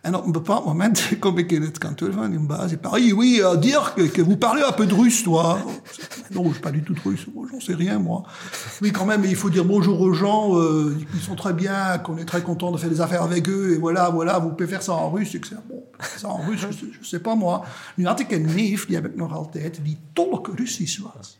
En 0.05 0.15
op 0.15 0.25
een 0.25 0.31
bepaald 0.31 0.65
moment 0.65 1.19
kom 1.19 1.37
ik 1.37 1.51
in 1.51 1.61
het 1.61 1.77
kantoor 1.77 2.13
van 2.13 2.31
een 2.31 2.47
baas. 2.47 2.71
Oui, 2.91 3.39
uh, 3.39 3.59
Dirk, 3.59 4.11
que 4.13 4.23
vous 4.23 4.37
parlez 4.37 4.63
un 4.63 4.73
peu 4.73 4.85
de 4.85 4.93
russe, 4.93 5.23
toi. 5.23 5.57
Non, 6.29 6.53
je 6.53 6.59
pas 6.59 6.71
du 6.71 6.83
tout 6.83 6.95
russe, 7.03 7.25
j'en 7.51 7.59
sais 7.59 7.75
rien, 7.75 7.97
moi. 7.97 8.23
Oui, 8.81 8.91
quand 8.91 9.07
même, 9.07 9.23
il 9.23 9.35
faut 9.35 9.49
dire 9.49 9.65
bonjour 9.65 9.99
aux 10.01 10.13
gens, 10.13 10.59
euh, 10.59 10.95
ils 11.15 11.21
sont 11.21 11.35
très 11.35 11.53
bien, 11.53 11.97
qu'on 12.03 12.17
est 12.17 12.25
très 12.25 12.43
content 12.43 12.71
de 12.71 12.77
faire 12.77 12.89
des 12.89 13.01
affaires 13.01 13.23
avec 13.23 13.49
eux, 13.49 13.73
et 13.73 13.77
voilà, 13.79 14.09
voilà, 14.09 14.37
vous 14.37 14.49
pouvez 14.49 14.69
faire 14.69 14.83
ça 14.83 14.93
en 14.93 15.09
russe. 15.09 15.33
Ik 15.33 15.45
zeg, 15.45 15.57
bon, 15.67 15.83
ça 16.17 16.27
en 16.27 16.41
russe, 16.47 16.67
je, 16.69 16.85
je 17.01 17.07
sais 17.07 17.21
pas, 17.21 17.35
moi. 17.35 17.63
Nu 17.95 18.05
had 18.05 18.19
ik 18.19 18.31
een 18.31 18.45
neef, 18.55 18.85
die 18.85 18.95
heb 18.95 19.05
ik 19.05 19.15
nog 19.15 19.33
altijd, 19.33 19.79
die 19.83 19.97
tolk 20.13 20.49
Russisch 20.55 20.99
was. 20.99 21.37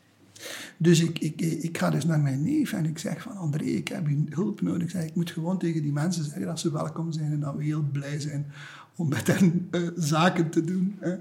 Dus 0.78 1.00
ik, 1.00 1.20
ik, 1.20 1.42
ik 1.42 1.78
ga 1.78 1.90
dus 1.90 2.06
naar 2.06 2.20
mijn 2.20 2.44
neef 2.44 2.74
en 2.74 2.86
ik 2.86 2.98
zeg 2.98 3.22
van 3.22 3.38
André, 3.38 3.64
ik 3.64 3.88
heb 3.88 4.08
hulp 4.30 4.62
nodig. 4.62 4.84
Ik 4.84 4.90
zeg, 4.90 5.04
ik 5.04 5.16
moet 5.16 5.32
gewoon 5.32 5.58
tegen 5.58 5.82
die 5.82 5.92
mensen 5.92 6.24
zeggen 6.24 6.46
dat 6.46 6.60
ze 6.60 6.72
welkom 6.72 7.12
zijn 7.12 7.32
en 7.32 7.40
dat 7.40 7.56
we 7.56 7.64
heel 7.64 7.86
blij 7.92 8.20
zijn 8.20 8.46
om 8.96 9.10
met 9.10 9.28
hen 9.28 9.68
uh, 9.72 9.90
zaken 9.96 10.50
te 10.50 10.64
doen. 10.64 10.96
Hè. 11.00 11.16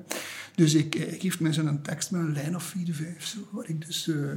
Dus 0.55 0.75
ik, 0.75 0.95
ik 0.95 1.21
geef 1.21 1.41
me 1.41 1.53
zo'n 1.53 1.83
tekst 1.83 2.11
met 2.11 2.21
een 2.21 2.33
lijn 2.33 2.55
of 2.55 2.63
vier, 2.63 2.95
vijf, 2.95 3.27
zo, 3.27 3.39
waar 3.51 3.69
ik 3.69 3.87
dus... 3.87 4.07
Uh, 4.07 4.33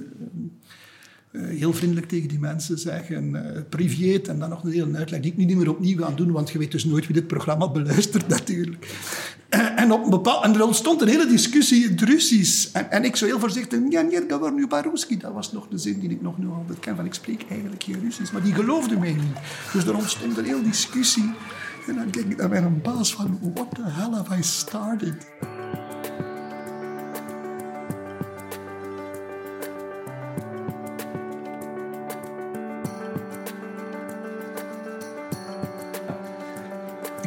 heel 1.32 1.74
vriendelijk 1.74 2.08
tegen 2.08 2.28
die 2.28 2.40
mensen 2.40 2.78
zeggen, 2.78 3.30
uh, 3.30 3.42
priveet, 3.70 4.28
en 4.28 4.40
dan 4.40 4.50
nog 4.50 4.64
een 4.64 4.72
hele 4.72 4.98
uitleg 4.98 5.22
die 5.22 5.32
ik 5.32 5.38
niet 5.38 5.58
meer 5.58 5.70
opnieuw 5.70 5.98
ga 5.98 6.12
doen, 6.12 6.32
want 6.32 6.50
je 6.50 6.58
weet 6.58 6.72
dus 6.72 6.86
nooit 6.86 7.06
wie 7.06 7.16
dit 7.16 7.28
programma 7.28 7.70
beluistert 7.80 8.28
natuurlijk. 8.28 8.96
Uh, 9.50 9.80
en, 9.82 9.92
op 9.92 10.26
een 10.26 10.44
en 10.44 10.54
er 10.54 10.64
ontstond 10.64 11.02
een 11.02 11.08
hele 11.08 11.28
discussie 11.28 11.84
in 11.84 11.92
het 11.92 12.02
Russisch. 12.02 12.72
En, 12.72 12.92
en 12.92 13.04
ik 13.04 13.16
zo 13.16 13.26
heel 13.26 13.40
voorzichtig, 13.40 13.80
ja, 13.90 14.02
niet 14.02 14.54
nu 14.54 14.68
Baruski, 14.68 15.18
dat 15.18 15.34
was 15.34 15.52
nog 15.52 15.68
de 15.68 15.78
zin 15.78 16.00
die 16.00 16.10
ik 16.10 16.22
nog 16.22 16.38
nu 16.38 16.48
altijd 16.48 16.80
ken, 16.80 16.96
van 16.96 17.06
ik 17.06 17.14
spreek 17.14 17.46
eigenlijk 17.50 17.84
geen 17.84 18.00
Russisch, 18.04 18.32
maar 18.32 18.44
die 18.44 18.54
geloofde 18.54 18.98
mij 18.98 19.14
niet. 19.14 19.38
Dus 19.74 19.86
er 19.86 19.96
ontstond 19.96 20.38
een 20.38 20.46
hele 20.46 20.64
discussie. 20.64 21.34
En 21.88 21.96
dan 21.96 22.10
denk 22.12 22.32
ik 22.32 22.38
naar 22.38 22.50
mijn 22.50 22.82
baas 22.82 23.14
van, 23.14 23.40
what 23.54 23.76
the 23.76 23.84
hell 23.84 24.12
have 24.12 24.38
I 24.38 24.44
started? 24.44 25.16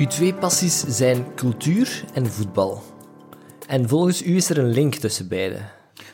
Uw 0.00 0.06
twee 0.06 0.34
passies 0.34 0.84
zijn 0.86 1.34
cultuur 1.34 2.04
en 2.14 2.26
voetbal. 2.26 2.82
En 3.66 3.88
volgens 3.88 4.22
u 4.26 4.36
is 4.36 4.50
er 4.50 4.58
een 4.58 4.70
link 4.70 4.94
tussen 4.94 5.28
beide. 5.28 5.58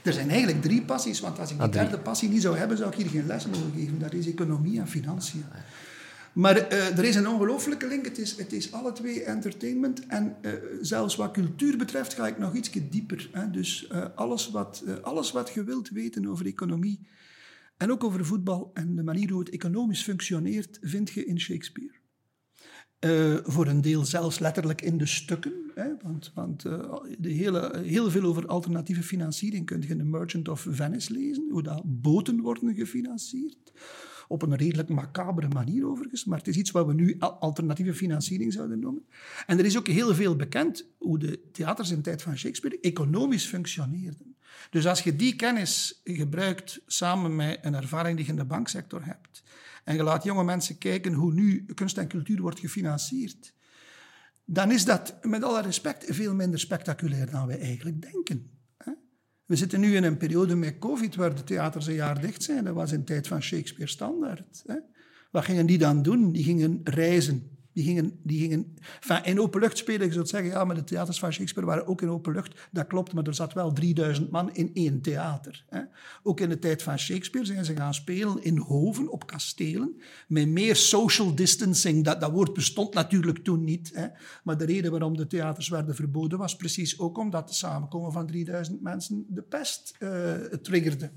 Er 0.02 0.12
zijn 0.12 0.30
eigenlijk 0.30 0.62
drie 0.62 0.82
passies, 0.82 1.20
want 1.20 1.38
als 1.38 1.50
ik 1.50 1.56
die 1.56 1.66
ah, 1.66 1.72
derde 1.72 1.98
passie 1.98 2.28
niet 2.28 2.42
zou 2.42 2.56
hebben, 2.56 2.76
zou 2.76 2.90
ik 2.90 2.96
hier 2.96 3.08
geen 3.08 3.26
les 3.26 3.46
mogen 3.46 3.72
geven. 3.74 3.98
Dat 3.98 4.12
is 4.12 4.26
economie 4.26 4.80
en 4.80 4.88
financiën. 4.88 5.44
Maar 6.32 6.56
uh, 6.56 6.98
er 6.98 7.04
is 7.04 7.14
een 7.14 7.28
ongelooflijke 7.28 7.86
link. 7.86 8.04
Het 8.04 8.18
is, 8.18 8.36
het 8.36 8.52
is 8.52 8.72
alle 8.72 8.92
twee 8.92 9.22
entertainment. 9.22 10.06
En 10.06 10.36
uh, 10.42 10.52
zelfs 10.80 11.16
wat 11.16 11.30
cultuur 11.30 11.76
betreft 11.76 12.14
ga 12.14 12.26
ik 12.26 12.38
nog 12.38 12.54
iets 12.54 12.70
dieper. 12.90 13.28
Hè. 13.32 13.50
Dus 13.50 13.88
uh, 13.92 14.04
alles, 14.14 14.50
wat, 14.50 14.84
alles 15.02 15.32
wat 15.32 15.50
je 15.54 15.64
wilt 15.64 15.88
weten 15.88 16.26
over 16.26 16.46
economie 16.46 17.06
en 17.76 17.90
ook 17.90 18.04
over 18.04 18.24
voetbal 18.24 18.70
en 18.74 18.96
de 18.96 19.02
manier 19.02 19.30
hoe 19.30 19.40
het 19.40 19.50
economisch 19.50 20.02
functioneert, 20.02 20.78
vind 20.80 21.10
je 21.10 21.24
in 21.24 21.40
Shakespeare. 21.40 22.04
Voor 23.44 23.66
een 23.66 23.80
deel 23.80 24.04
zelfs 24.04 24.38
letterlijk 24.38 24.82
in 24.82 24.98
de 24.98 25.06
stukken. 25.06 25.52
Hè, 25.74 25.88
want 26.02 26.32
want 26.34 26.62
de 27.18 27.30
hele, 27.30 27.80
heel 27.84 28.10
veel 28.10 28.22
over 28.22 28.46
alternatieve 28.46 29.02
financiering 29.02 29.66
kun 29.66 29.80
je 29.80 29.88
in 29.88 29.98
The 29.98 30.04
Merchant 30.04 30.48
of 30.48 30.66
Venice 30.70 31.12
lezen. 31.12 31.48
Hoe 31.50 31.62
dat 31.62 31.82
boten 31.84 32.40
worden 32.40 32.74
gefinancierd 32.74 33.72
op 34.28 34.42
een 34.42 34.56
redelijk 34.56 34.88
macabere 34.88 35.48
manier 35.48 35.86
overigens, 35.86 36.24
maar 36.24 36.38
het 36.38 36.48
is 36.48 36.56
iets 36.56 36.70
wat 36.70 36.86
we 36.86 36.94
nu 36.94 37.18
alternatieve 37.18 37.94
financiering 37.94 38.52
zouden 38.52 38.78
noemen. 38.78 39.06
En 39.46 39.58
er 39.58 39.64
is 39.64 39.78
ook 39.78 39.86
heel 39.86 40.14
veel 40.14 40.36
bekend 40.36 40.88
hoe 40.98 41.18
de 41.18 41.40
theaters 41.52 41.90
in 41.90 41.96
de 41.96 42.02
tijd 42.02 42.22
van 42.22 42.36
Shakespeare 42.36 42.80
economisch 42.80 43.46
functioneerden. 43.46 44.36
Dus 44.70 44.86
als 44.86 45.02
je 45.02 45.16
die 45.16 45.36
kennis 45.36 46.00
gebruikt 46.04 46.80
samen 46.86 47.36
met 47.36 47.58
een 47.62 47.74
ervaring 47.74 48.16
die 48.16 48.26
je 48.26 48.32
in 48.32 48.38
de 48.38 48.44
banksector 48.44 49.04
hebt, 49.04 49.42
en 49.86 49.96
je 49.96 50.02
laat 50.02 50.24
jonge 50.24 50.44
mensen 50.44 50.78
kijken 50.78 51.12
hoe 51.12 51.32
nu 51.32 51.64
kunst 51.74 51.98
en 51.98 52.08
cultuur 52.08 52.40
wordt 52.40 52.58
gefinancierd, 52.58 53.54
dan 54.44 54.70
is 54.70 54.84
dat 54.84 55.18
met 55.22 55.42
alle 55.42 55.62
respect 55.62 56.04
veel 56.08 56.34
minder 56.34 56.60
spectaculair 56.60 57.30
dan 57.30 57.46
wij 57.46 57.60
eigenlijk 57.60 58.02
denken. 58.12 58.50
We 59.44 59.56
zitten 59.56 59.80
nu 59.80 59.96
in 59.96 60.04
een 60.04 60.16
periode 60.16 60.56
met 60.56 60.78
COVID 60.78 61.14
waar 61.14 61.34
de 61.34 61.44
theaters 61.44 61.86
een 61.86 61.94
jaar 61.94 62.20
dicht 62.20 62.42
zijn. 62.42 62.64
Dat 62.64 62.74
was 62.74 62.92
in 62.92 63.04
tijd 63.04 63.26
van 63.26 63.42
Shakespeare 63.42 63.90
standaard. 63.90 64.64
Wat 65.30 65.44
gingen 65.44 65.66
die 65.66 65.78
dan 65.78 66.02
doen? 66.02 66.32
Die 66.32 66.44
gingen 66.44 66.80
reizen. 66.84 67.55
Die 67.76 67.84
gingen, 67.84 68.18
die 68.22 68.40
gingen 68.40 68.76
in 69.22 69.40
open 69.40 69.60
lucht 69.60 69.78
spelen. 69.78 70.06
Je 70.06 70.12
zou 70.12 70.26
zeggen, 70.26 70.50
ja, 70.50 70.64
maar 70.64 70.74
de 70.74 70.84
theaters 70.84 71.18
van 71.18 71.32
Shakespeare 71.32 71.68
waren 71.68 71.86
ook 71.86 72.02
in 72.02 72.08
open 72.08 72.32
lucht. 72.32 72.68
Dat 72.72 72.86
klopt, 72.86 73.12
maar 73.12 73.24
er 73.24 73.34
zat 73.34 73.52
wel 73.52 73.72
3000 73.72 74.30
man 74.30 74.54
in 74.54 74.70
één 74.74 75.00
theater. 75.00 75.64
Hè. 75.68 75.80
Ook 76.22 76.40
in 76.40 76.48
de 76.48 76.58
tijd 76.58 76.82
van 76.82 76.98
Shakespeare 76.98 77.46
zijn 77.46 77.64
ze 77.64 77.76
gaan 77.76 77.94
spelen 77.94 78.42
in 78.42 78.58
hoven, 78.58 79.08
op 79.08 79.26
kastelen, 79.26 80.00
met 80.28 80.48
meer 80.48 80.76
social 80.76 81.34
distancing. 81.34 82.04
Dat, 82.04 82.20
dat 82.20 82.30
woord 82.30 82.52
bestond 82.52 82.94
natuurlijk 82.94 83.44
toen 83.44 83.64
niet. 83.64 83.90
Hè. 83.94 84.06
Maar 84.44 84.58
de 84.58 84.64
reden 84.64 84.90
waarom 84.90 85.16
de 85.16 85.26
theaters 85.26 85.68
werden 85.68 85.94
verboden 85.94 86.38
was 86.38 86.56
precies 86.56 86.98
ook 86.98 87.18
omdat 87.18 87.48
het 87.48 87.54
samenkomen 87.54 88.12
van 88.12 88.26
3000 88.26 88.82
mensen 88.82 89.26
de 89.28 89.42
pest 89.42 89.96
uh, 89.98 90.34
triggerde. 90.62 91.10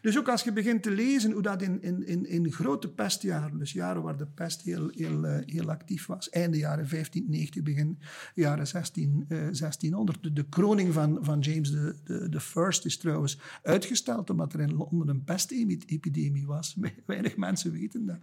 Dus 0.00 0.18
ook 0.18 0.28
als 0.28 0.42
je 0.42 0.52
begint 0.52 0.82
te 0.82 0.90
lezen 0.90 1.32
hoe 1.32 1.42
dat 1.42 1.62
in, 1.62 1.82
in, 1.82 2.06
in, 2.06 2.26
in 2.26 2.52
grote 2.52 2.88
pestjaren, 2.88 3.58
dus 3.58 3.72
jaren 3.72 4.02
waar 4.02 4.16
de 4.16 4.26
pest 4.26 4.62
heel, 4.62 4.90
heel, 4.94 5.24
eh, 5.24 5.46
heel 5.46 5.70
actief 5.70 6.06
was, 6.06 6.30
einde 6.30 6.58
jaren 6.58 6.88
1590, 6.88 7.62
begin 7.62 7.98
jaren 8.34 8.66
16, 8.66 9.24
uh, 9.28 9.38
1600. 9.38 10.22
De, 10.22 10.32
de, 10.32 10.48
kroning 10.48 10.92
van, 10.92 11.18
van 11.20 11.40
James 11.40 11.70
de, 11.70 11.96
de, 12.04 12.28
de 12.28 12.40
First 12.40 12.84
is 12.84 12.96
trouwens 12.96 13.38
uitgesteld 13.62 14.30
omdat 14.30 14.52
er 14.52 14.60
in 14.60 14.74
Londen 14.74 15.08
een 15.08 15.24
pestepidemie 15.24 16.46
was. 16.46 16.76
Weinig 17.06 17.36
mensen 17.36 17.72
weten 17.72 18.06
dat. 18.06 18.18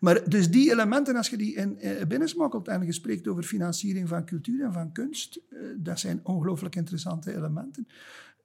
Maar 0.00 0.28
dus 0.30 0.50
die 0.50 0.70
elementen, 0.70 1.16
als 1.16 1.28
je 1.28 1.36
die 1.36 1.54
in, 1.54 1.78
uh, 1.80 2.04
binnensmokkelt 2.04 2.68
en 2.68 2.84
je 2.84 2.92
spreekt 2.92 3.28
over 3.28 3.42
financiering 3.42 4.08
van 4.08 4.24
cultuur 4.24 4.64
en 4.64 4.72
van 4.72 4.92
kunst, 4.92 5.40
dat 5.76 6.00
zijn 6.00 6.20
ongelooflijk 6.22 6.76
interessante 6.76 7.36
elementen. 7.36 7.86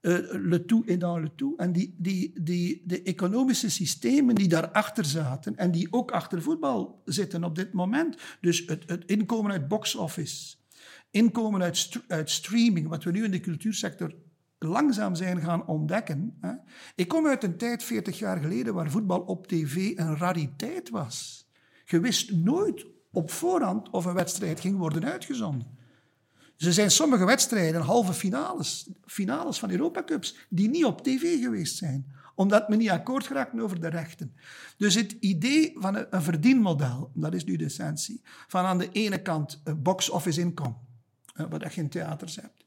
Uh, 0.05 0.17
le 0.31 0.65
tout 0.65 0.83
est 0.85 0.99
dans 0.99 1.17
le 1.17 1.29
tout. 1.29 1.55
En 1.57 1.71
die, 1.71 1.95
die, 1.97 2.31
die, 2.41 2.81
de 2.85 3.01
economische 3.01 3.69
systemen 3.69 4.35
die 4.35 4.47
daarachter 4.47 5.05
zaten 5.05 5.55
en 5.57 5.71
die 5.71 5.87
ook 5.91 6.11
achter 6.11 6.41
voetbal 6.41 7.01
zitten 7.05 7.43
op 7.43 7.55
dit 7.55 7.73
moment. 7.73 8.17
Dus 8.41 8.63
het, 8.65 8.83
het 8.85 9.05
inkomen 9.05 9.51
uit 9.51 9.67
box-office, 9.67 10.55
inkomen 11.11 11.61
uit, 11.61 12.03
uit 12.07 12.29
streaming, 12.29 12.87
wat 12.87 13.03
we 13.03 13.11
nu 13.11 13.23
in 13.23 13.31
de 13.31 13.39
cultuursector 13.39 14.15
langzaam 14.59 15.15
zijn 15.15 15.41
gaan 15.41 15.67
ontdekken. 15.67 16.37
Hè. 16.41 16.51
Ik 16.95 17.07
kom 17.07 17.27
uit 17.27 17.43
een 17.43 17.57
tijd, 17.57 17.83
40 17.83 18.19
jaar 18.19 18.37
geleden, 18.37 18.73
waar 18.73 18.91
voetbal 18.91 19.19
op 19.19 19.47
tv 19.47 19.97
een 19.97 20.17
rariteit 20.17 20.89
was. 20.89 21.47
Je 21.85 21.99
wist 21.99 22.31
nooit 22.31 22.85
op 23.11 23.31
voorhand 23.31 23.89
of 23.89 24.05
een 24.05 24.13
wedstrijd 24.13 24.59
ging 24.59 24.77
worden 24.77 25.05
uitgezonden. 25.05 25.74
Dus 26.57 26.67
er 26.67 26.73
zijn 26.73 26.91
sommige 26.91 27.25
wedstrijden, 27.25 27.81
halve 27.81 28.13
finales, 28.13 28.89
finales 29.05 29.59
van 29.59 29.71
Europa 29.71 30.03
Cups, 30.03 30.37
die 30.49 30.69
niet 30.69 30.85
op 30.85 31.03
tv 31.03 31.39
geweest 31.39 31.77
zijn. 31.77 32.13
Omdat 32.35 32.69
men 32.69 32.77
niet 32.77 32.89
akkoord 32.89 33.27
geraakt 33.27 33.59
over 33.59 33.81
de 33.81 33.87
rechten. 33.87 34.35
Dus 34.77 34.95
het 34.95 35.11
idee 35.19 35.73
van 35.75 36.05
een, 36.09 36.21
verdienmodel, 36.21 37.11
dat 37.13 37.33
is 37.33 37.43
nu 37.43 37.55
de 37.55 37.65
essentie. 37.65 38.21
Van 38.47 38.65
aan 38.65 38.77
de 38.77 38.91
ene 38.91 39.21
kant 39.21 39.61
box-office 39.77 40.39
income, 40.39 40.75
wat 41.49 41.73
je 41.73 41.81
in 41.81 41.89
theaters 41.89 42.35
hebt. 42.35 42.65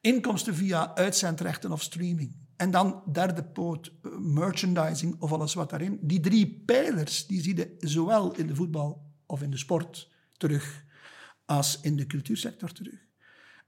Inkomsten 0.00 0.54
via 0.54 0.94
uitzendrechten 0.94 1.72
of 1.72 1.82
streaming. 1.82 2.36
En 2.56 2.70
dan 2.70 3.02
derde 3.12 3.44
poot, 3.44 3.92
eh, 4.02 4.10
merchandising 4.18 5.16
of 5.20 5.32
alles 5.32 5.54
wat 5.54 5.70
daarin. 5.70 5.98
Die 6.02 6.20
drie 6.20 6.62
pijlers, 6.66 7.26
die 7.26 7.42
zie 7.42 7.56
je 7.56 7.76
zowel 7.78 8.34
in 8.34 8.46
de 8.46 8.54
voetbal 8.54 9.02
of 9.26 9.42
in 9.42 9.50
de 9.50 9.56
sport 9.56 10.10
terug, 10.36 10.84
als 11.44 11.80
in 11.80 11.96
de 11.96 12.06
cultuursector 12.06 12.72
terug. 12.72 13.07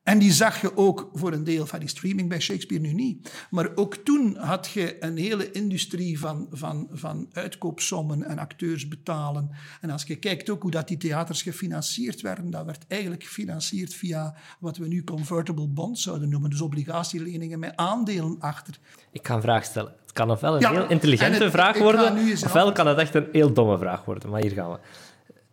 En 0.02 0.18
die 0.18 0.32
zag 0.32 0.60
je 0.60 0.76
ook 0.76 1.10
voor 1.12 1.32
een 1.32 1.44
deel 1.44 1.66
van 1.66 1.78
die 1.78 1.88
streaming 1.88 2.28
bij 2.28 2.40
Shakespeare 2.40 2.82
nu 2.82 2.92
niet. 2.92 3.46
Maar 3.50 3.70
ook 3.74 3.94
toen 3.94 4.36
had 4.36 4.68
je 4.68 5.04
een 5.04 5.16
hele 5.16 5.50
industrie 5.50 6.18
van, 6.18 6.46
van, 6.50 6.88
van 6.92 7.28
uitkoopsommen 7.32 8.22
en 8.24 8.38
acteurs 8.38 8.88
betalen. 8.88 9.50
En 9.80 9.90
als 9.90 10.02
je 10.02 10.16
kijkt 10.16 10.50
ook 10.50 10.62
hoe 10.62 10.70
dat 10.70 10.88
die 10.88 10.96
theaters 10.96 11.42
gefinancierd 11.42 12.20
werden, 12.20 12.50
dat 12.50 12.64
werd 12.64 12.84
eigenlijk 12.88 13.24
gefinancierd 13.24 13.94
via 13.94 14.34
wat 14.60 14.76
we 14.76 14.86
nu 14.86 15.04
convertible 15.04 15.68
bonds 15.68 16.02
zouden 16.02 16.28
noemen. 16.28 16.50
Dus 16.50 16.60
obligatieleningen 16.60 17.58
met 17.58 17.76
aandelen 17.76 18.36
achter. 18.38 18.78
Ik 19.12 19.26
ga 19.26 19.34
een 19.34 19.42
vraag 19.42 19.64
stellen. 19.64 19.92
Het 20.00 20.12
kan 20.12 20.30
ofwel 20.30 20.56
een 20.56 20.66
heel 20.66 20.88
intelligente 20.88 21.50
vraag 21.50 21.78
worden, 21.78 22.18
ofwel 22.44 22.72
kan 22.72 22.86
het 22.86 22.98
echt 22.98 23.14
een 23.14 23.28
heel 23.32 23.52
domme 23.52 23.78
vraag 23.78 24.04
worden. 24.04 24.30
Maar 24.30 24.40
hier 24.40 24.50
gaan 24.50 24.70
we. 24.70 24.78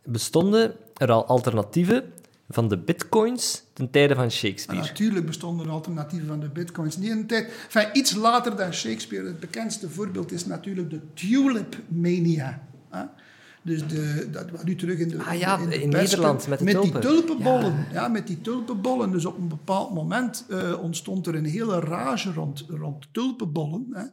Bestonden 0.04 0.76
er 0.94 1.12
al 1.12 1.26
alternatieven 1.26 2.14
van 2.50 2.68
de 2.68 2.78
bitcoins 2.78 3.64
ten 3.74 3.90
tijde 3.90 4.16
van 4.16 4.32
Shakespeare. 4.32 4.82
natuurlijk 4.82 5.26
bestonden 5.26 5.66
er 5.66 5.72
alternatieven 5.72 6.28
van 6.28 6.40
de 6.40 6.50
bitcoins. 6.50 6.98
Niet 6.98 7.10
in 7.10 7.18
de 7.18 7.26
tijd, 7.26 7.52
enfin, 7.66 7.90
iets 7.94 8.16
later 8.16 8.56
dan 8.56 8.74
Shakespeare. 8.74 9.28
Het 9.28 9.40
bekendste 9.40 9.90
voorbeeld 9.90 10.32
is 10.32 10.46
natuurlijk 10.46 10.90
de 10.90 11.02
tulip 11.14 11.78
mania. 11.88 12.68
Hè? 12.90 13.04
Dus 13.62 13.88
de, 13.88 14.28
dat 14.32 14.52
was 14.52 14.64
nu 14.64 14.76
terug 14.76 15.00
in 15.00 15.10
de. 15.10 15.24
Ah 15.24 15.40
ja, 15.40 15.58
in, 15.58 15.90
Nederland 15.90 16.48
met 16.48 16.60
de 16.60 16.66
Met 16.66 16.82
die 16.82 17.00
tulpenbollen. 17.00 17.86
Ja. 17.92 18.08
met 18.08 18.28
die 18.28 18.42
tulpenbollen. 18.42 19.12
Dus 19.12 19.26
op 19.26 19.38
een 19.38 19.48
bepaald 19.48 19.94
moment 19.94 20.46
uh, 20.50 20.82
ontstond 20.82 21.28
er 21.28 21.36
een 21.36 21.46
hele 21.46 21.80
rage 21.80 22.34
rond, 22.34 22.66
rond 22.68 23.08
tulpenbollen. 23.12 23.88
Hè. 23.92 24.04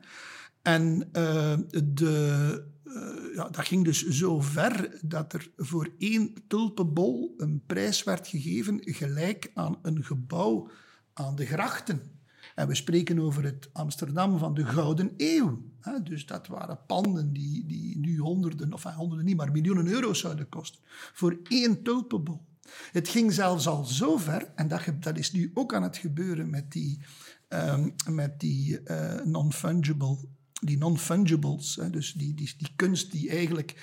En 0.62 1.08
uh, 1.12 1.52
de, 1.84 2.64
uh, 2.94 3.34
ja, 3.34 3.48
dat 3.48 3.66
ging 3.66 3.84
dus 3.84 4.08
zo 4.08 4.40
ver 4.40 4.98
dat 5.02 5.32
er 5.32 5.50
voor 5.56 5.90
één 5.98 6.34
tulpenbol 6.46 7.34
een 7.36 7.62
prijs 7.66 8.02
werd 8.02 8.28
gegeven 8.28 8.78
gelijk 8.82 9.50
aan 9.54 9.78
een 9.82 10.04
gebouw 10.04 10.70
aan 11.12 11.34
de 11.36 11.46
grachten. 11.46 12.12
En 12.54 12.68
we 12.68 12.74
spreken 12.74 13.18
over 13.18 13.44
het 13.44 13.68
Amsterdam 13.72 14.38
van 14.38 14.54
de 14.54 14.64
Gouden 14.64 15.14
Eeuw. 15.16 15.62
Dus 16.02 16.26
dat 16.26 16.46
waren 16.46 16.78
panden 16.86 17.32
die, 17.32 17.66
die 17.66 17.98
nu 17.98 18.18
honderden, 18.18 18.72
of 18.72 18.82
honderden 18.82 19.26
niet, 19.26 19.36
maar 19.36 19.52
miljoenen 19.52 19.86
euro's 19.86 20.18
zouden 20.20 20.48
kosten. 20.48 20.80
Voor 21.12 21.38
één 21.48 21.82
tulpenbol. 21.82 22.44
Het 22.92 23.08
ging 23.08 23.32
zelfs 23.32 23.66
al 23.66 23.84
zo 23.84 24.16
ver, 24.16 24.52
en 24.54 24.68
dat, 24.68 24.82
dat 25.00 25.18
is 25.18 25.32
nu 25.32 25.50
ook 25.54 25.74
aan 25.74 25.82
het 25.82 25.96
gebeuren 25.96 26.50
met 26.50 26.72
die, 26.72 27.00
um, 27.48 27.94
met 28.10 28.40
die 28.40 28.80
uh, 28.84 29.24
non-fungible 29.24 30.18
die 30.64 30.78
non-fungibles, 30.78 31.80
dus 31.90 32.12
die, 32.12 32.34
die, 32.34 32.54
die 32.58 32.72
kunst 32.76 33.10
die 33.10 33.30
eigenlijk 33.30 33.74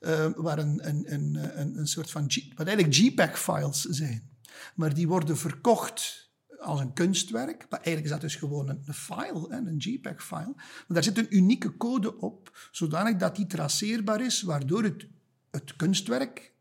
uh, 0.00 0.26
waar 0.36 0.58
een, 0.58 0.88
een, 0.88 1.12
een, 1.12 1.78
een 1.78 1.86
soort 1.86 2.10
van, 2.10 2.30
wat 2.54 2.66
eigenlijk 2.66 2.96
JPEG-files 2.96 3.80
zijn, 3.80 4.30
maar 4.74 4.94
die 4.94 5.08
worden 5.08 5.38
verkocht 5.38 6.24
als 6.58 6.80
een 6.80 6.92
kunstwerk. 6.92 7.66
Maar 7.70 7.80
eigenlijk 7.80 8.04
is 8.04 8.10
dat 8.10 8.20
dus 8.20 8.36
gewoon 8.36 8.68
een, 8.68 8.94
file, 8.94 9.46
een 9.50 9.76
JPEG-file. 9.76 10.52
Maar 10.54 10.84
daar 10.86 11.02
zit 11.02 11.18
een 11.18 11.36
unieke 11.36 11.76
code 11.76 12.18
op, 12.18 12.68
zodanig 12.70 13.16
dat 13.16 13.36
die 13.36 13.46
traceerbaar 13.46 14.20
is, 14.20 14.42
waardoor 14.42 14.82
het, 14.82 15.06
het 15.50 15.76
kunstwerk 15.76 16.52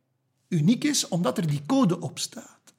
uniek 0.48 0.84
is, 0.84 1.08
omdat 1.08 1.38
er 1.38 1.48
die 1.48 1.66
code 1.66 2.00
op 2.00 2.20
staat. 2.20 2.74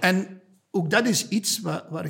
En 0.00 0.39
ook 0.70 0.90
dat 0.90 1.06
is 1.06 1.28
iets 1.28 1.60
wat, 1.60 1.86
wat, 1.88 2.04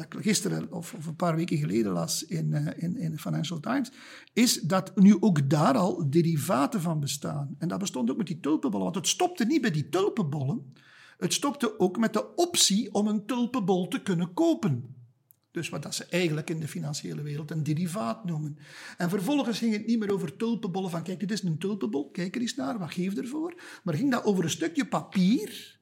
ik 0.00 0.16
gisteren 0.18 0.72
of, 0.72 0.94
of, 0.94 1.06
een 1.06 1.16
paar 1.16 1.36
weken 1.36 1.58
geleden 1.58 1.92
las 1.92 2.26
in, 2.26 2.50
uh, 2.50 2.66
in, 2.76 2.96
in 2.96 3.18
Financial 3.18 3.60
Times, 3.60 3.92
is 4.32 4.60
dat 4.60 4.96
nu 4.96 5.16
ook 5.20 5.50
daar 5.50 5.76
al 5.76 6.10
derivaten 6.10 6.80
van 6.80 7.00
bestaan. 7.00 7.56
En 7.58 7.68
dat 7.68 7.78
bestond 7.78 8.10
ook 8.10 8.16
met 8.16 8.26
die 8.26 8.40
tulpenbollen, 8.40 8.84
want 8.84 8.96
het 8.96 9.08
stopte 9.08 9.44
niet 9.44 9.60
bij 9.60 9.70
die 9.70 9.88
tulpenbollen. 9.88 10.72
Het 11.18 11.32
stopte 11.32 11.78
ook 11.78 11.98
met 11.98 12.12
de 12.12 12.34
optie 12.34 12.94
om 12.94 13.06
een 13.06 13.26
tulpenbol 13.26 13.88
te 13.88 14.02
kunnen 14.02 14.34
kopen. 14.34 14.94
Dus 15.50 15.68
wat 15.68 15.82
dat 15.82 15.94
ze 15.94 16.04
eigenlijk 16.04 16.50
in 16.50 16.60
de 16.60 16.68
financiële 16.68 17.22
wereld 17.22 17.50
een 17.50 17.62
derivaat 17.62 18.24
noemen. 18.24 18.58
En 18.96 19.10
vervolgens 19.10 19.58
ging 19.58 19.72
het 19.72 19.86
niet 19.86 19.98
meer 19.98 20.12
over 20.12 20.36
tulpenbollen 20.36 20.90
van 20.90 21.02
kijk, 21.02 21.20
dit 21.20 21.30
is 21.30 21.42
een 21.42 21.58
tulpenbol, 21.58 22.10
kijk 22.10 22.34
er 22.34 22.40
eens 22.40 22.54
naar, 22.54 22.78
wat 22.78 22.92
geef 22.92 23.14
ervoor? 23.14 23.54
Maar 23.84 23.94
ging 23.94 24.10
dat 24.10 24.24
over 24.24 24.44
een 24.44 24.50
stukje 24.50 24.86
papier 24.86 25.78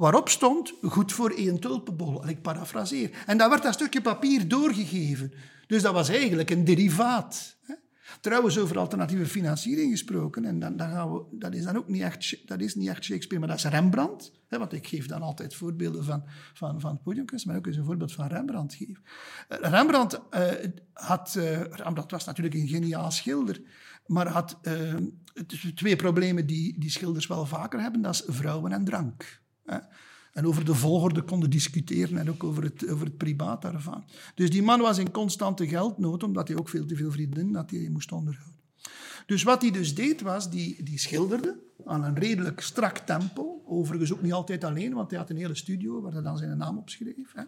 waarop 0.00 0.28
stond 0.28 0.72
goed 0.82 1.12
voor 1.12 1.30
één 1.30 1.60
tulpenbol. 1.60 2.22
En 2.22 2.28
ik 2.28 2.42
parafraseer. 2.42 3.10
En 3.26 3.38
dat 3.38 3.48
werd 3.48 3.62
dat 3.62 3.74
stukje 3.74 4.00
papier 4.00 4.48
doorgegeven. 4.48 5.32
Dus 5.66 5.82
dat 5.82 5.92
was 5.92 6.08
eigenlijk 6.08 6.50
een 6.50 6.64
derivaat. 6.64 7.58
Trouwens, 8.20 8.58
over 8.58 8.78
alternatieve 8.78 9.26
financiering 9.26 9.90
gesproken, 9.90 10.44
en 10.44 10.58
dan, 10.58 10.76
dan 10.76 10.90
gaan 10.90 11.12
we, 11.12 11.22
dat 11.30 11.54
is 11.54 11.64
dan 11.64 11.76
ook 11.76 11.88
niet 11.88 12.02
echt, 12.02 12.48
dat 12.48 12.60
is 12.60 12.74
niet 12.74 12.88
echt 12.88 13.04
Shakespeare, 13.04 13.46
maar 13.46 13.56
dat 13.56 13.64
is 13.64 13.70
Rembrandt. 13.72 14.32
Hè, 14.48 14.58
want 14.58 14.72
ik 14.72 14.86
geef 14.86 15.06
dan 15.06 15.22
altijd 15.22 15.54
voorbeelden 15.54 16.04
van, 16.04 16.22
van, 16.54 16.80
van 16.80 17.00
podiumkunst, 17.02 17.46
maar 17.46 17.56
ook 17.56 17.66
eens 17.66 17.76
een 17.76 17.84
voorbeeld 17.84 18.12
van 18.12 18.26
Rembrandt 18.26 18.74
geven. 18.74 19.02
Uh, 19.48 19.58
Rembrandt, 19.58 20.20
uh, 20.34 20.42
had, 20.92 21.34
uh, 21.38 21.60
Rembrandt 21.60 22.10
was 22.10 22.24
natuurlijk 22.24 22.54
een 22.54 22.68
geniaal 22.68 23.10
schilder, 23.10 23.60
maar 24.06 24.28
had 24.28 24.58
twee 25.74 25.96
problemen 25.96 26.46
die, 26.46 26.78
die 26.78 26.90
schilders 26.90 27.26
wel 27.26 27.46
vaker 27.46 27.80
hebben, 27.80 28.02
dat 28.02 28.14
is 28.14 28.22
vrouwen 28.26 28.72
en 28.72 28.84
drank. 28.84 29.40
En 30.32 30.46
over 30.46 30.64
de 30.64 30.74
volgorde 30.74 31.22
konden 31.22 31.50
discussiëren 31.50 32.18
en 32.18 32.30
ook 32.30 32.44
over 32.44 32.62
het, 32.62 32.88
over 32.88 33.06
het 33.06 33.38
daarvan. 33.38 34.04
Dus 34.34 34.50
die 34.50 34.62
man 34.62 34.80
was 34.80 34.98
in 34.98 35.10
constante 35.10 35.68
geldnood, 35.68 36.22
omdat 36.22 36.48
hij 36.48 36.56
ook 36.56 36.68
veel 36.68 36.86
te 36.86 36.96
veel 36.96 37.10
vrienden 37.10 37.54
had 37.54 37.68
die 37.68 37.80
hij 37.80 37.88
moest 37.88 38.12
onderhouden. 38.12 38.58
Dus 39.26 39.42
wat 39.42 39.62
hij 39.62 39.70
dus 39.70 39.94
deed, 39.94 40.20
was, 40.20 40.50
die, 40.50 40.82
die 40.82 40.98
schilderde 40.98 41.58
aan 41.84 42.04
een 42.04 42.18
redelijk 42.18 42.60
strak 42.60 42.98
tempo. 42.98 43.62
Overigens 43.66 44.12
ook 44.12 44.22
niet 44.22 44.32
altijd 44.32 44.64
alleen, 44.64 44.94
want 44.94 45.10
hij 45.10 45.18
had 45.18 45.30
een 45.30 45.36
hele 45.36 45.54
studio 45.54 46.00
waar 46.00 46.12
hij 46.12 46.22
dan 46.22 46.38
zijn 46.38 46.56
naam 46.56 46.78
op 46.78 46.90
schreef. 46.90 47.32
Hè. 47.34 47.42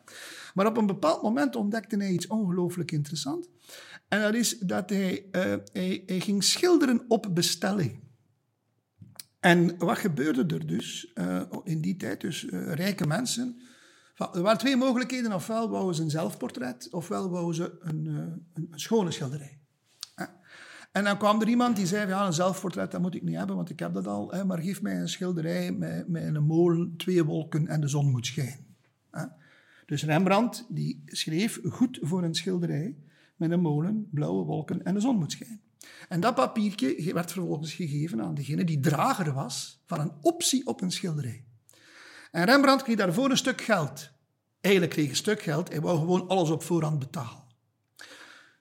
Maar 0.55 0.67
op 0.67 0.77
een 0.77 0.87
bepaald 0.87 1.23
moment 1.23 1.57
ontdekte 1.57 1.97
hij 1.97 2.11
iets 2.11 2.27
ongelooflijk 2.27 2.93
interessants. 2.93 3.49
En 4.09 4.21
dat 4.21 4.35
is 4.35 4.59
dat 4.59 4.91
uh, 4.91 4.99
hij, 5.73 6.03
hij 6.07 6.21
ging 6.21 6.45
schilderen 6.45 7.05
op 7.09 7.31
bestelling. 7.35 8.02
En 9.43 9.79
wat 9.79 9.99
gebeurde 9.99 10.55
er 10.55 10.67
dus 10.67 11.13
uh, 11.15 11.43
in 11.65 11.81
die 11.81 11.97
tijd? 11.97 12.21
Dus 12.21 12.45
uh, 12.45 12.73
rijke 12.73 13.07
mensen. 13.07 13.61
Er 14.17 14.43
waren 14.43 14.59
twee 14.59 14.77
mogelijkheden. 14.77 15.33
Ofwel 15.33 15.71
wouden 15.71 15.95
ze 15.95 16.03
een 16.03 16.11
zelfportret, 16.11 16.89
ofwel 16.91 17.31
wouden 17.31 17.55
ze 17.55 17.77
een, 17.81 18.05
uh, 18.05 18.19
een, 18.55 18.69
schone 18.71 19.11
schilderij. 19.11 19.59
En 20.93 21.05
dan 21.05 21.19
kwam 21.19 21.41
er 21.41 21.49
iemand 21.49 21.77
die 21.77 21.87
zei, 21.87 22.09
ja, 22.09 22.27
een 22.27 22.33
zelfportret, 22.33 22.91
dat 22.91 23.01
moet 23.01 23.15
ik 23.15 23.23
niet 23.23 23.37
hebben, 23.37 23.57
want 23.57 23.71
ik 23.71 23.79
heb 23.79 23.95
dat 23.95 24.07
al. 24.07 24.33
Hè, 24.33 24.45
maar 24.45 24.59
geef 24.59 24.83
mij 24.83 25.01
een 25.01 25.09
schilderij 25.09 25.73
met, 25.73 26.09
met 26.09 26.23
een 26.23 26.45
molen, 26.45 26.97
twee 26.97 27.25
wolken 27.25 27.67
en 27.67 27.81
de 27.81 27.89
zon 27.89 28.11
moet 28.11 28.27
schijnen. 28.27 28.67
Dus 29.87 30.05
Rembrandt 30.05 30.67
die 30.69 31.03
schreef 31.07 31.61
goed 31.69 31.99
voor 32.03 32.23
een 32.23 32.35
schilderij 32.35 32.97
met 33.37 33.51
een 33.51 33.61
molen, 33.61 34.09
blauwe 34.11 34.45
wolken 34.45 34.85
en 34.85 34.95
de 34.95 35.01
zon 35.01 35.17
moet 35.17 35.33
schijnen. 35.33 35.61
En 36.09 36.21
dat 36.21 36.35
papiertje 36.35 37.13
werd 37.15 37.33
vervolgens 37.33 37.73
gegeven 37.73 38.23
aan 38.23 38.35
degene 38.35 38.65
die 38.65 38.81
drager 38.81 39.33
was 39.33 39.83
van 39.87 40.01
een 40.01 40.13
optie 40.21 40.67
op 40.67 40.81
een 40.81 40.93
schilderij. 40.93 41.45
En 42.31 42.45
Rembrandt 42.45 42.83
kreeg 42.83 42.97
daarvoor 42.97 43.31
een 43.31 43.37
stuk 43.37 43.61
geld. 43.61 44.11
Eigenlijk 44.61 44.95
kreeg 44.95 45.09
een 45.09 45.17
stuk 45.17 45.43
geld, 45.43 45.69
hij 45.69 45.81
wou 45.81 45.99
gewoon 45.99 46.29
alles 46.29 46.51
op 46.51 46.63
voorhand 46.63 46.99
betalen. 46.99 47.45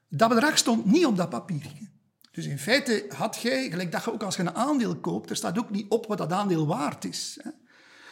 Dat 0.09 0.29
bedrag 0.29 0.57
stond 0.57 0.85
niet 0.85 1.05
op 1.05 1.17
dat 1.17 1.29
papiertje. 1.29 1.89
Dus 2.31 2.45
in 2.45 2.59
feite 2.59 3.05
had 3.15 3.37
jij, 3.41 3.69
gelijk 3.69 3.91
dat 3.91 4.03
je 4.03 4.13
ook 4.13 4.23
als 4.23 4.35
je 4.35 4.41
een 4.41 4.55
aandeel 4.55 4.99
koopt, 4.99 5.29
er 5.29 5.35
staat 5.35 5.59
ook 5.59 5.69
niet 5.69 5.89
op 5.89 6.07
wat 6.07 6.17
dat 6.17 6.31
aandeel 6.31 6.67
waard 6.67 7.05
is. 7.05 7.39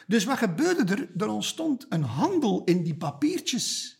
Dus 0.07 0.23
wat 0.23 0.37
gebeurde 0.37 0.93
er? 0.93 1.09
Er 1.17 1.29
ontstond 1.29 1.85
een 1.89 2.03
handel 2.03 2.63
in 2.63 2.83
die 2.83 2.95
papiertjes. 2.95 3.97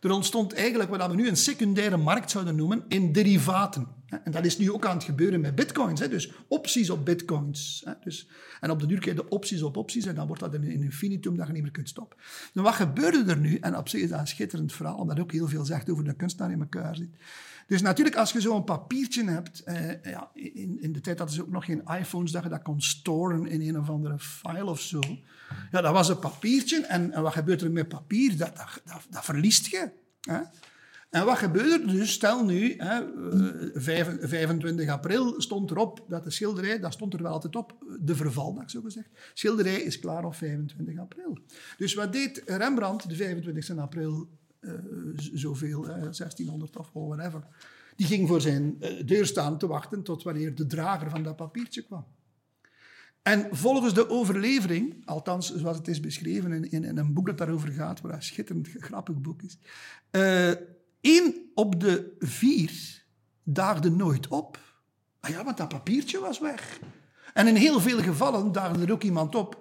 Er 0.00 0.10
ontstond 0.10 0.52
eigenlijk 0.52 0.90
wat 0.90 1.10
we 1.10 1.14
nu 1.14 1.28
een 1.28 1.36
secundaire 1.36 1.96
markt 1.96 2.30
zouden 2.30 2.56
noemen 2.56 2.84
in 2.88 3.12
derivaten. 3.12 3.88
En 4.10 4.32
dat 4.32 4.44
is 4.44 4.58
nu 4.58 4.72
ook 4.72 4.86
aan 4.86 4.96
het 4.96 5.04
gebeuren 5.04 5.40
met 5.40 5.54
bitcoins. 5.54 6.00
Dus 6.00 6.32
opties 6.48 6.90
op 6.90 7.04
bitcoins. 7.04 7.84
Dus, 8.04 8.28
en 8.60 8.70
op 8.70 8.80
de 8.80 8.86
duur 8.86 8.98
krijg 8.98 9.16
je 9.16 9.28
opties 9.28 9.62
op 9.62 9.76
opties 9.76 10.06
en 10.06 10.14
dan 10.14 10.26
wordt 10.26 10.42
dat 10.42 10.54
een 10.54 10.64
infinitum 10.64 11.36
dat 11.36 11.46
je 11.46 11.52
niet 11.52 11.62
meer 11.62 11.70
kunt 11.70 11.88
stoppen. 11.88 12.18
Nou, 12.52 12.66
wat 12.66 12.76
gebeurde 12.76 13.24
er 13.26 13.38
nu? 13.38 13.56
En 13.56 13.76
op 13.76 13.88
zich 13.88 14.00
is 14.00 14.08
dat 14.08 14.20
een 14.20 14.26
schitterend 14.26 14.72
verhaal, 14.72 14.96
omdat 14.96 15.20
ook 15.20 15.32
heel 15.32 15.48
veel 15.48 15.64
zegt 15.64 15.90
over 15.90 16.04
de 16.04 16.14
kunstenaar 16.14 16.52
in 16.52 16.60
elkaar 16.60 16.96
zit. 16.96 17.10
Dus 17.66 17.82
natuurlijk, 17.82 18.16
als 18.16 18.32
je 18.32 18.40
zo'n 18.40 18.64
papiertje 18.64 19.24
hebt, 19.24 19.62
eh, 19.62 20.02
ja, 20.02 20.30
in, 20.34 20.82
in 20.82 20.92
de 20.92 21.00
tijd 21.00 21.18
hadden 21.18 21.36
ze 21.36 21.42
ook 21.42 21.50
nog 21.50 21.64
geen 21.64 21.82
iPhones, 21.98 22.32
dat 22.32 22.42
je 22.42 22.48
dat 22.48 22.62
kon 22.62 22.80
storen 22.80 23.46
in 23.46 23.60
een 23.60 23.78
of 23.78 23.90
andere 23.90 24.18
file 24.18 24.64
of 24.64 24.80
zo. 24.80 25.00
Ja, 25.70 25.80
dat 25.80 25.92
was 25.92 26.08
een 26.08 26.18
papiertje. 26.18 26.86
En, 26.86 27.22
wat 27.22 27.32
gebeurt 27.32 27.62
er 27.62 27.70
met 27.70 27.88
papier? 27.88 28.36
Dat, 28.36 28.56
dat, 28.56 28.80
dat, 28.84 29.06
dat 29.10 29.24
verliest 29.24 29.66
je. 29.66 29.90
Hè? 30.20 30.40
En 31.10 31.24
wat 31.24 31.38
gebeurde 31.38 31.86
dus? 31.86 32.12
Stel 32.12 32.44
nu, 32.44 32.74
hè, 32.76 33.02
25 33.80 34.86
eh, 34.86 34.92
april 34.92 35.40
stond 35.40 35.70
erop 35.70 36.04
dat 36.08 36.24
de 36.24 36.30
schilderij, 36.30 36.78
dat 36.78 36.92
stond 36.92 37.14
er 37.14 37.22
wel 37.22 37.32
altijd 37.32 37.56
op, 37.56 37.76
de 38.00 38.16
vervaldag 38.16 38.70
zo 38.70 38.80
gezegd. 38.80 39.08
Schilderij 39.34 39.80
is 39.80 39.98
klaar 39.98 40.24
op 40.24 40.34
25 40.34 40.98
april. 40.98 41.38
Dus 41.76 41.94
wat 41.94 42.12
deed 42.12 42.42
Rembrandt 42.46 43.08
de 43.08 43.14
25 43.14 43.78
april 43.78 44.28
uh, 44.60 44.72
zoveel, 45.16 45.82
1600 45.82 46.76
of 46.76 46.90
whatever? 46.92 47.46
Die 47.96 48.06
ging 48.06 48.28
voor 48.28 48.40
zijn 48.40 48.76
uh, 48.80 49.06
deur 49.06 49.26
staan 49.26 49.58
te 49.58 49.66
wachten 49.66 50.02
tot 50.02 50.22
wanneer 50.22 50.54
de 50.54 50.66
drager 50.66 51.10
van 51.10 51.22
dat 51.22 51.36
papiertje 51.36 51.82
kwam. 51.82 52.06
En 53.22 53.48
volgens 53.50 53.94
de 53.94 54.08
overlevering, 54.08 55.02
althans 55.04 55.54
zoals 55.54 55.76
het 55.76 55.88
is 55.88 56.00
beschreven 56.00 56.52
in, 56.52 56.70
in, 56.70 56.84
in 56.84 56.98
een 56.98 57.12
boek 57.12 57.26
dat 57.26 57.38
daarover 57.38 57.68
gaat, 57.68 58.00
wat 58.00 58.12
een 58.12 58.22
schitterend 58.22 58.68
grappig 58.78 59.20
boek 59.20 59.42
is, 59.42 59.58
één 61.00 61.34
op 61.54 61.80
de 61.80 62.16
vier 62.18 63.04
daagde 63.42 63.90
nooit 63.90 64.28
op. 64.28 64.58
Ah 65.20 65.30
ja, 65.30 65.44
want 65.44 65.56
dat 65.56 65.68
papiertje 65.68 66.20
was 66.20 66.38
weg. 66.38 66.78
En 67.34 67.46
in 67.46 67.54
heel 67.54 67.80
veel 67.80 68.02
gevallen 68.02 68.52
daagde 68.52 68.84
er 68.84 68.92
ook 68.92 69.02
iemand 69.02 69.34
op 69.34 69.58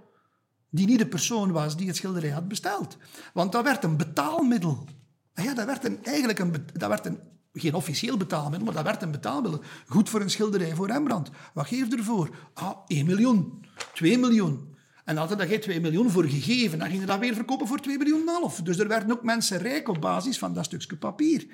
die 0.69 0.85
niet 0.85 0.99
de 0.99 1.07
persoon 1.07 1.51
was 1.51 1.77
die 1.77 1.87
het 1.87 1.95
schilderij 1.95 2.29
had 2.29 2.47
besteld. 2.47 2.97
Want 3.33 3.51
dat 3.51 3.63
werd 3.63 3.83
een 3.83 3.97
betaalmiddel. 3.97 4.85
Ah 5.33 5.45
ja, 5.45 5.53
dat 5.53 5.65
werd 5.65 5.85
een, 5.85 6.03
eigenlijk 6.03 6.39
een, 6.39 6.55
dat 6.73 6.89
werd 6.89 7.05
een 7.05 7.19
geen 7.53 7.73
officieel 7.73 8.17
betaalmiddel, 8.17 8.65
maar 8.65 8.75
dat 8.75 8.83
werd 8.83 9.01
een 9.01 9.11
betaalmiddel. 9.11 9.61
Goed 9.87 10.09
voor 10.09 10.21
een 10.21 10.29
schilderij 10.29 10.75
voor 10.75 10.87
Rembrandt. 10.87 11.29
Wat 11.53 11.67
geef 11.67 11.89
je 11.89 11.97
ervoor? 11.97 12.29
Ah, 12.53 12.77
1 12.87 13.05
miljoen, 13.05 13.65
2 13.93 14.17
miljoen. 14.17 14.75
En 15.09 15.17
had 15.17 15.29
je 15.29 15.35
daar 15.35 15.59
2 15.59 15.81
miljoen 15.81 16.09
voor 16.09 16.23
gegeven, 16.23 16.79
dan 16.79 16.87
ging 16.87 16.99
je 16.99 17.05
dat 17.05 17.19
weer 17.19 17.33
verkopen 17.33 17.67
voor 17.67 17.79
2 17.79 17.97
miljoen 17.97 18.19
en 18.19 18.27
half. 18.27 18.61
Dus 18.61 18.77
er 18.77 18.87
werden 18.87 19.11
ook 19.11 19.23
mensen 19.23 19.57
rijk 19.57 19.87
op 19.87 20.01
basis 20.01 20.37
van 20.37 20.53
dat 20.53 20.65
stukje 20.65 20.97
papier. 20.97 21.47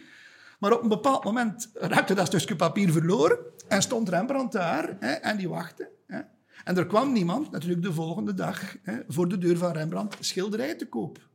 Maar 0.59 0.73
op 0.73 0.83
een 0.83 0.89
bepaald 0.89 1.23
moment 1.23 1.69
raakte 1.73 2.13
dat 2.13 2.27
stukje 2.27 2.55
papier 2.55 2.91
verloren 2.91 3.37
en 3.67 3.81
stond 3.81 4.09
Rembrandt 4.09 4.53
daar 4.53 4.97
hè, 4.99 5.11
en 5.11 5.37
die 5.37 5.49
wachtte. 5.49 5.89
Hè. 6.07 6.19
En 6.63 6.77
er 6.77 6.87
kwam 6.87 7.11
niemand, 7.13 7.51
natuurlijk 7.51 7.81
de 7.81 7.93
volgende 7.93 8.33
dag, 8.33 8.75
hè, 8.83 8.99
voor 9.07 9.27
de 9.27 9.37
deur 9.37 9.57
van 9.57 9.71
Rembrandt 9.71 10.17
schilderij 10.19 10.75
te 10.75 10.87
koop. 10.87 11.29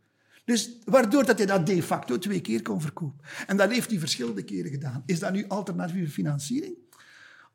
Dus 0.44 0.70
waardoor 0.84 1.24
dat 1.24 1.38
hij 1.38 1.46
dat 1.46 1.66
de 1.66 1.82
facto 1.82 2.18
twee 2.18 2.40
keer 2.40 2.62
kon 2.62 2.80
verkopen. 2.80 3.24
En 3.46 3.56
dat 3.56 3.70
heeft 3.70 3.90
hij 3.90 3.98
verschillende 3.98 4.42
keren 4.42 4.70
gedaan. 4.70 5.02
Is 5.06 5.18
dat 5.18 5.32
nu 5.32 5.44
alternatieve 5.48 6.10
financiering? 6.10 6.74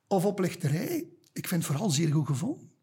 Of 0.08 0.26
oplichterij? 0.26 1.08
Ik 1.34 1.48
vind 1.48 1.64
het 1.64 1.72
vooral 1.72 1.90
zeer 1.90 2.12
goed 2.12 2.28
gevonden. 2.28 2.74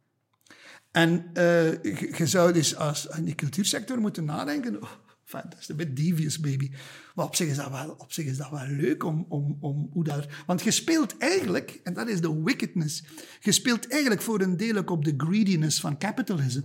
En 0.92 1.30
uh, 1.34 1.82
je 2.18 2.26
zou 2.26 2.52
dus 2.52 2.76
als, 2.76 3.06
in 3.06 3.24
de 3.24 3.34
cultuursector 3.34 3.98
moeten 3.98 4.24
nadenken... 4.24 4.82
Oh, 4.82 4.90
dat 5.30 5.56
is 5.60 5.68
een 5.68 5.76
beetje 5.76 5.92
devious, 5.92 6.40
baby. 6.40 6.70
Maar 7.14 7.24
op 7.24 7.36
zich 7.36 7.48
is 7.48 7.56
dat 7.56 7.70
wel, 7.70 7.94
op 7.98 8.12
zich 8.12 8.24
is 8.24 8.36
dat 8.36 8.50
wel 8.50 8.66
leuk 8.66 9.04
om, 9.04 9.26
om, 9.28 9.56
om 9.60 9.88
hoe 9.92 10.04
dat... 10.04 10.26
Want 10.46 10.62
je 10.62 10.70
speelt 10.70 11.18
eigenlijk, 11.18 11.80
en 11.84 11.94
dat 11.94 12.08
is 12.08 12.20
de 12.20 12.42
wickedness... 12.42 13.04
Je 13.40 13.52
speelt 13.52 13.88
eigenlijk 13.88 14.22
voor 14.22 14.40
een 14.40 14.56
deel 14.56 14.76
ook 14.76 14.90
op 14.90 15.04
de 15.04 15.14
greediness 15.16 15.80
van 15.80 15.98
capitalism 15.98 16.62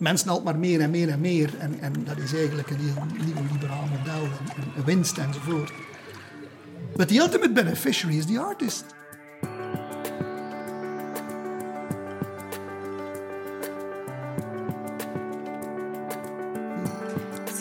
mensen 0.00 0.28
altijd 0.28 0.46
maar 0.46 0.58
meer 0.58 0.80
en 0.80 0.90
meer 0.90 1.08
en 1.08 1.20
meer. 1.20 1.58
En, 1.58 1.80
en 1.80 1.92
dat 2.04 2.18
is 2.18 2.34
eigenlijk 2.34 2.70
een 2.70 2.78
heel 2.78 3.44
liberaal 3.52 3.86
model 3.86 4.28
en 4.76 4.84
winst 4.84 5.18
enzovoort. 5.18 5.72
But 6.96 7.08
the 7.08 7.18
ultimate 7.18 7.52
beneficiary 7.52 8.18
is 8.18 8.26
the 8.26 8.40
artist. 8.40 8.84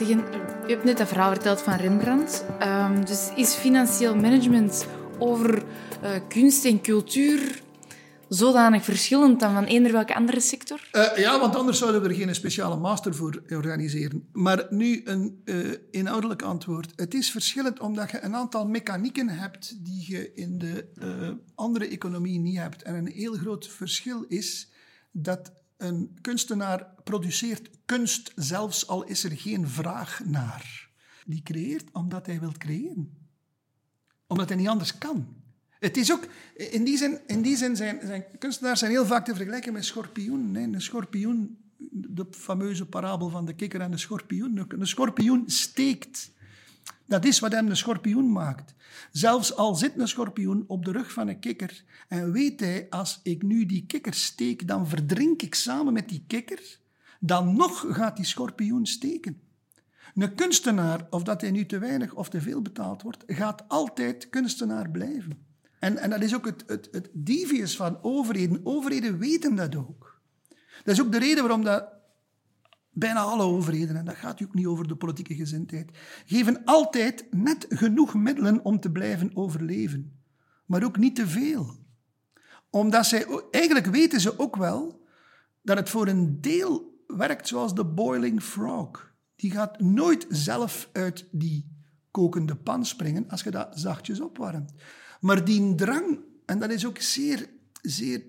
U 0.10 0.24
hebt 0.68 0.84
net 0.84 0.98
dat 0.98 1.08
verhaal 1.08 1.32
verteld 1.32 1.62
van 1.62 1.74
Rembrandt. 1.74 2.46
Um, 2.62 3.06
dus 3.06 3.30
is 3.36 3.54
financieel 3.54 4.16
management 4.16 4.88
over 5.20 5.64
uh, 6.04 6.12
kunst 6.28 6.66
en 6.66 6.82
cultuur 6.82 7.62
zodanig 8.30 8.84
verschillend 8.84 9.40
dan 9.40 9.54
van 9.54 9.64
eender 9.64 9.92
welke 9.92 10.16
andere 10.16 10.40
sector? 10.40 10.90
Uh, 10.92 11.18
ja, 11.18 11.40
want 11.40 11.56
anders 11.56 11.78
zouden 11.78 12.02
we 12.02 12.10
er 12.10 12.16
geen 12.16 12.36
speciale 12.36 12.76
master 12.76 13.16
voor 13.16 13.44
organiseren. 13.50 14.30
Maar 14.32 14.66
nu 14.70 15.02
een 15.06 15.42
uh, 15.46 15.74
inhoudelijk 15.92 16.42
antwoord. 16.42 16.92
Het 16.96 17.14
is 17.14 17.32
verschillend 17.32 17.80
omdat 17.80 18.12
je 18.12 18.24
een 18.24 18.36
aantal 18.36 18.68
mechanieken 18.68 19.30
hebt 19.30 19.86
die 19.86 20.06
je 20.08 20.34
in 20.34 20.58
de 20.58 20.88
andere 21.56 21.88
economie 21.88 22.40
niet 22.40 22.58
hebt. 22.58 22.82
En 22.82 22.96
een 22.96 23.12
heel 23.12 23.34
groot 23.34 23.68
verschil 23.68 24.26
is 24.28 24.72
dat 25.12 25.52
een 25.80 26.18
kunstenaar 26.22 26.88
produceert 27.04 27.70
kunst 27.86 28.32
zelfs 28.36 28.88
al 28.88 29.04
is 29.04 29.24
er 29.24 29.32
geen 29.32 29.68
vraag 29.68 30.22
naar. 30.26 30.90
die 31.26 31.44
creëert 31.44 31.92
omdat 31.92 32.26
hij 32.26 32.40
wil 32.40 32.52
creëren. 32.58 33.18
Omdat 34.28 34.50
hij 34.50 34.58
niet 34.58 34.68
anders 34.68 34.98
kan. 34.98 35.28
Het 35.80 35.98
is 35.98 36.12
ook, 36.12 36.28
in 36.56 36.84
die 36.84 36.98
zin, 36.98 37.20
in 37.28 37.42
die 37.42 37.58
zin 37.58 37.76
zijn, 37.76 38.00
zijn 38.04 38.26
kunstenaars 38.40 38.80
zijn 38.80 38.92
heel 38.92 39.06
vaak 39.06 39.26
te 39.26 39.36
vergelijken 39.36 39.74
met 39.74 39.86
schorpioen. 39.86 40.52
Nee, 40.52 40.64
een 40.64 40.82
schorpioen, 40.82 41.58
de 41.92 42.26
fameuze 42.32 42.86
parabel 42.86 43.30
van 43.30 43.46
de 43.46 43.54
kikker 43.54 43.82
en 43.82 43.92
de 43.92 43.98
schorpioen. 43.98 44.66
Een 44.68 44.88
schorpioen 44.88 45.44
steekt. 45.50 46.32
Dat 47.10 47.26
is 47.26 47.40
wat 47.40 47.52
hem 47.52 47.68
een 47.68 47.78
schorpioen 47.78 48.32
maakt. 48.32 48.74
Zelfs 49.12 49.56
al 49.56 49.76
zit 49.76 50.00
een 50.00 50.08
schorpioen 50.08 50.64
op 50.68 50.86
de 50.86 50.92
rug 50.92 51.12
van 51.12 51.28
een 51.28 51.40
kikker 51.40 51.84
en 52.08 52.32
weet 52.32 52.60
hij, 52.60 52.88
als 52.90 53.20
ik 53.24 53.44
nu 53.44 53.66
die 53.66 53.86
kikker 53.86 54.14
steek, 54.14 54.68
dan 54.68 54.88
verdrink 54.88 55.42
ik 55.42 55.56
samen 55.56 55.94
met 55.94 56.10
die 56.10 56.24
kikker, 56.28 56.80
dan 57.20 57.56
nog 57.56 57.86
gaat 57.90 58.16
die 58.16 58.26
schorpioen 58.26 58.86
steken. 58.86 59.42
Een 60.16 60.36
kunstenaar, 60.36 61.08
of 61.10 61.24
dat 61.24 61.42
hij 61.42 61.52
nu 61.52 61.66
te 61.66 61.80
weinig 61.80 62.14
of 62.14 62.30
te 62.30 62.42
veel 62.42 62.62
betaald 62.62 63.02
wordt, 63.02 63.24
gaat 63.28 63.64
altijd 63.68 64.30
kunstenaar 64.30 64.90
blijven. 64.90 65.46
En, 65.80 65.98
en 65.98 66.10
dat 66.10 66.22
is 66.22 66.36
ook 66.36 66.46
het, 66.46 66.64
het, 66.68 66.88
het 66.92 67.10
devious 67.14 67.76
van 67.76 68.04
overheden. 68.04 68.60
Overheden 68.64 69.18
weten 69.18 69.56
dat 69.56 69.76
ook. 69.76 70.22
Dat 70.84 70.94
is 70.94 71.02
ook 71.02 71.12
de 71.12 71.20
reden 71.20 71.44
waarom 71.44 71.64
dat 71.64 71.99
bijna 73.00 73.20
alle 73.20 73.44
overheden, 73.44 73.96
en 73.96 74.06
dat 74.06 74.16
gaat 74.16 74.44
ook 74.44 74.54
niet 74.54 74.66
over 74.66 74.88
de 74.88 74.96
politieke 74.96 75.36
gezindheid, 75.36 75.98
geven 76.26 76.62
altijd 76.66 77.26
net 77.32 77.66
genoeg 77.70 78.14
middelen 78.14 78.66
om 78.66 78.80
te 78.80 78.92
blijven 78.92 79.32
overleven. 79.34 80.22
Maar 80.66 80.84
ook 80.84 80.98
niet 80.98 81.16
te 81.16 81.28
veel. 81.28 81.76
Omdat 82.70 83.06
zij, 83.06 83.26
eigenlijk 83.52 83.86
weten 83.86 84.22
ze 84.22 84.40
ook 84.40 84.56
wel 84.56 85.06
dat 85.62 85.78
het 85.78 85.90
voor 85.90 86.08
een 86.08 86.42
deel 86.42 87.04
werkt 87.08 87.48
zoals 87.48 87.76
de 87.76 87.86
boiling 87.86 88.44
frog. 88.44 89.14
Die 89.36 89.52
gaat 89.52 89.80
nooit 89.80 90.26
zelf 90.30 90.90
uit 90.92 91.28
die 91.32 91.78
kokende 92.12 92.56
pan 92.56 92.86
springen 92.86 93.30
als 93.30 93.44
je 93.44 93.52
dat 93.52 93.80
zachtjes 93.80 94.20
opwarmt. 94.20 94.74
Maar 95.20 95.46
die 95.46 95.76
drang, 95.76 96.20
en 96.46 96.60
dat 96.60 96.72
is 96.72 96.86
ook 96.86 96.98
zeer, 96.98 97.50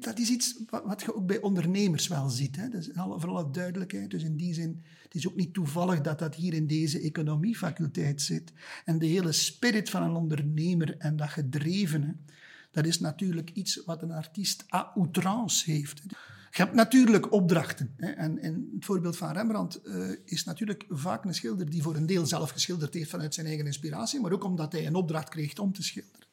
dat 0.00 0.18
is 0.18 0.30
iets 0.30 0.58
wat, 0.68 1.02
je 1.02 1.14
ook 1.14 1.26
bij 1.26 1.40
ondernemers 1.40 2.08
wel 2.08 2.28
ziet. 2.28 2.56
Hè? 2.56 2.68
Voor 2.94 3.28
alle 3.28 3.50
duidelijkheid. 3.50 4.10
Dus 4.10 4.22
in 4.22 4.36
die 4.36 4.54
zin, 4.54 4.82
het 5.02 5.14
is 5.14 5.28
ook 5.28 5.36
niet 5.36 5.54
toevallig 5.54 6.00
dat 6.00 6.18
dat 6.18 6.34
hier 6.34 6.54
in 6.54 6.66
deze 6.66 7.00
economiefaculteit 7.00 8.22
zit. 8.22 8.52
En 8.84 8.98
de 8.98 9.06
hele 9.06 9.32
spirit 9.32 9.90
van 9.90 10.02
een 10.02 10.14
ondernemer 10.14 10.96
en 10.98 11.16
dat 11.16 11.28
gedrevene, 11.28 12.16
dat 12.70 12.86
is 12.86 13.00
natuurlijk 13.00 13.50
iets 13.50 13.82
wat 13.84 14.02
een 14.02 14.12
artiest 14.12 14.64
à 14.72 14.92
outrance 14.94 15.70
heeft. 15.70 16.02
Je 16.50 16.62
hebt 16.62 16.74
natuurlijk 16.74 17.32
opdrachten. 17.32 17.94
Hè. 17.96 18.10
En, 18.10 18.38
het 18.42 18.84
voorbeeld 18.84 19.16
van 19.16 19.32
Rembrandt 19.32 19.80
uh, 19.84 20.10
is 20.24 20.44
natuurlijk 20.44 20.84
vaak 20.88 21.24
een 21.24 21.34
schilder 21.34 21.70
die 21.70 21.82
voor 21.82 21.96
een 21.96 22.06
deel 22.06 22.26
zelf 22.26 22.50
geschilderd 22.50 22.94
heeft 22.94 23.10
vanuit 23.10 23.34
zijn 23.34 23.46
eigen 23.46 23.66
inspiratie, 23.66 24.20
maar 24.20 24.32
ook 24.32 24.44
omdat 24.44 24.72
hij 24.72 24.86
een 24.86 24.94
opdracht 24.94 25.28
kreeg 25.28 25.58
om 25.58 25.72
te 25.72 25.82
schilderen. 25.82 26.29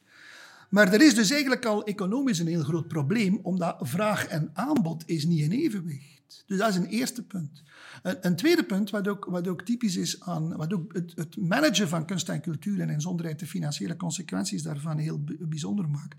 Maar 0.70 0.94
er 0.94 1.02
is 1.02 1.16
dus 1.16 1.32
eigenlijk 1.32 1.66
al 1.66 1.84
economisch 1.84 2.40
een 2.40 2.48
heel 2.48 2.64
groot 2.64 2.88
probleem, 2.88 3.40
omdat 3.42 3.78
vraag 3.80 4.28
en 4.28 4.50
aanbod 4.54 5.04
is 5.06 5.26
niet 5.26 5.42
in 5.42 5.52
evenwicht. 5.52 6.44
Dus 6.46 6.58
dat 6.58 6.70
is 6.70 6.76
een 6.76 6.86
eerste 6.86 7.24
punt. 7.24 7.64
Een, 8.04 8.18
een 8.22 8.36
tweede 8.36 8.64
punt, 8.64 8.90
wat 8.90 9.08
ook, 9.08 9.26
wat 9.26 9.48
ook 9.48 9.62
typisch 9.62 9.96
is 9.96 10.22
aan 10.22 10.56
wat 10.58 10.74
ook 10.74 10.94
het, 10.94 11.38
managen 11.38 11.88
van 11.88 12.06
kunst 12.06 12.30
en 12.30 12.42
cultuur 12.42 12.80
en 12.80 12.90
in 12.90 13.02
zonderheid 13.02 13.40
de 13.40 13.48
financiële 13.48 13.96
consequenties 13.96 14.64
daarvan 14.64 14.98
heel 14.98 15.24
bijzonder 15.40 15.90
maakt, 15.90 16.16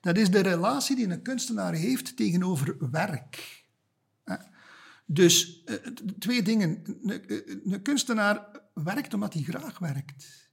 dat 0.00 0.18
is 0.18 0.30
de 0.30 0.40
relatie 0.40 0.96
die 0.96 1.08
een 1.08 1.22
kunstenaar 1.22 1.72
heeft 1.72 2.16
tegenover 2.16 2.90
werk. 2.90 3.64
Dus 5.10 5.62
eh, 5.64 5.74
twee 6.18 6.42
dingen. 6.42 6.82
Een 7.64 7.82
kunstenaar 7.82 8.46
werkt 8.74 9.14
omdat 9.14 9.34
hij 9.34 9.42
graag 9.42 9.78
werkt. 9.78 10.50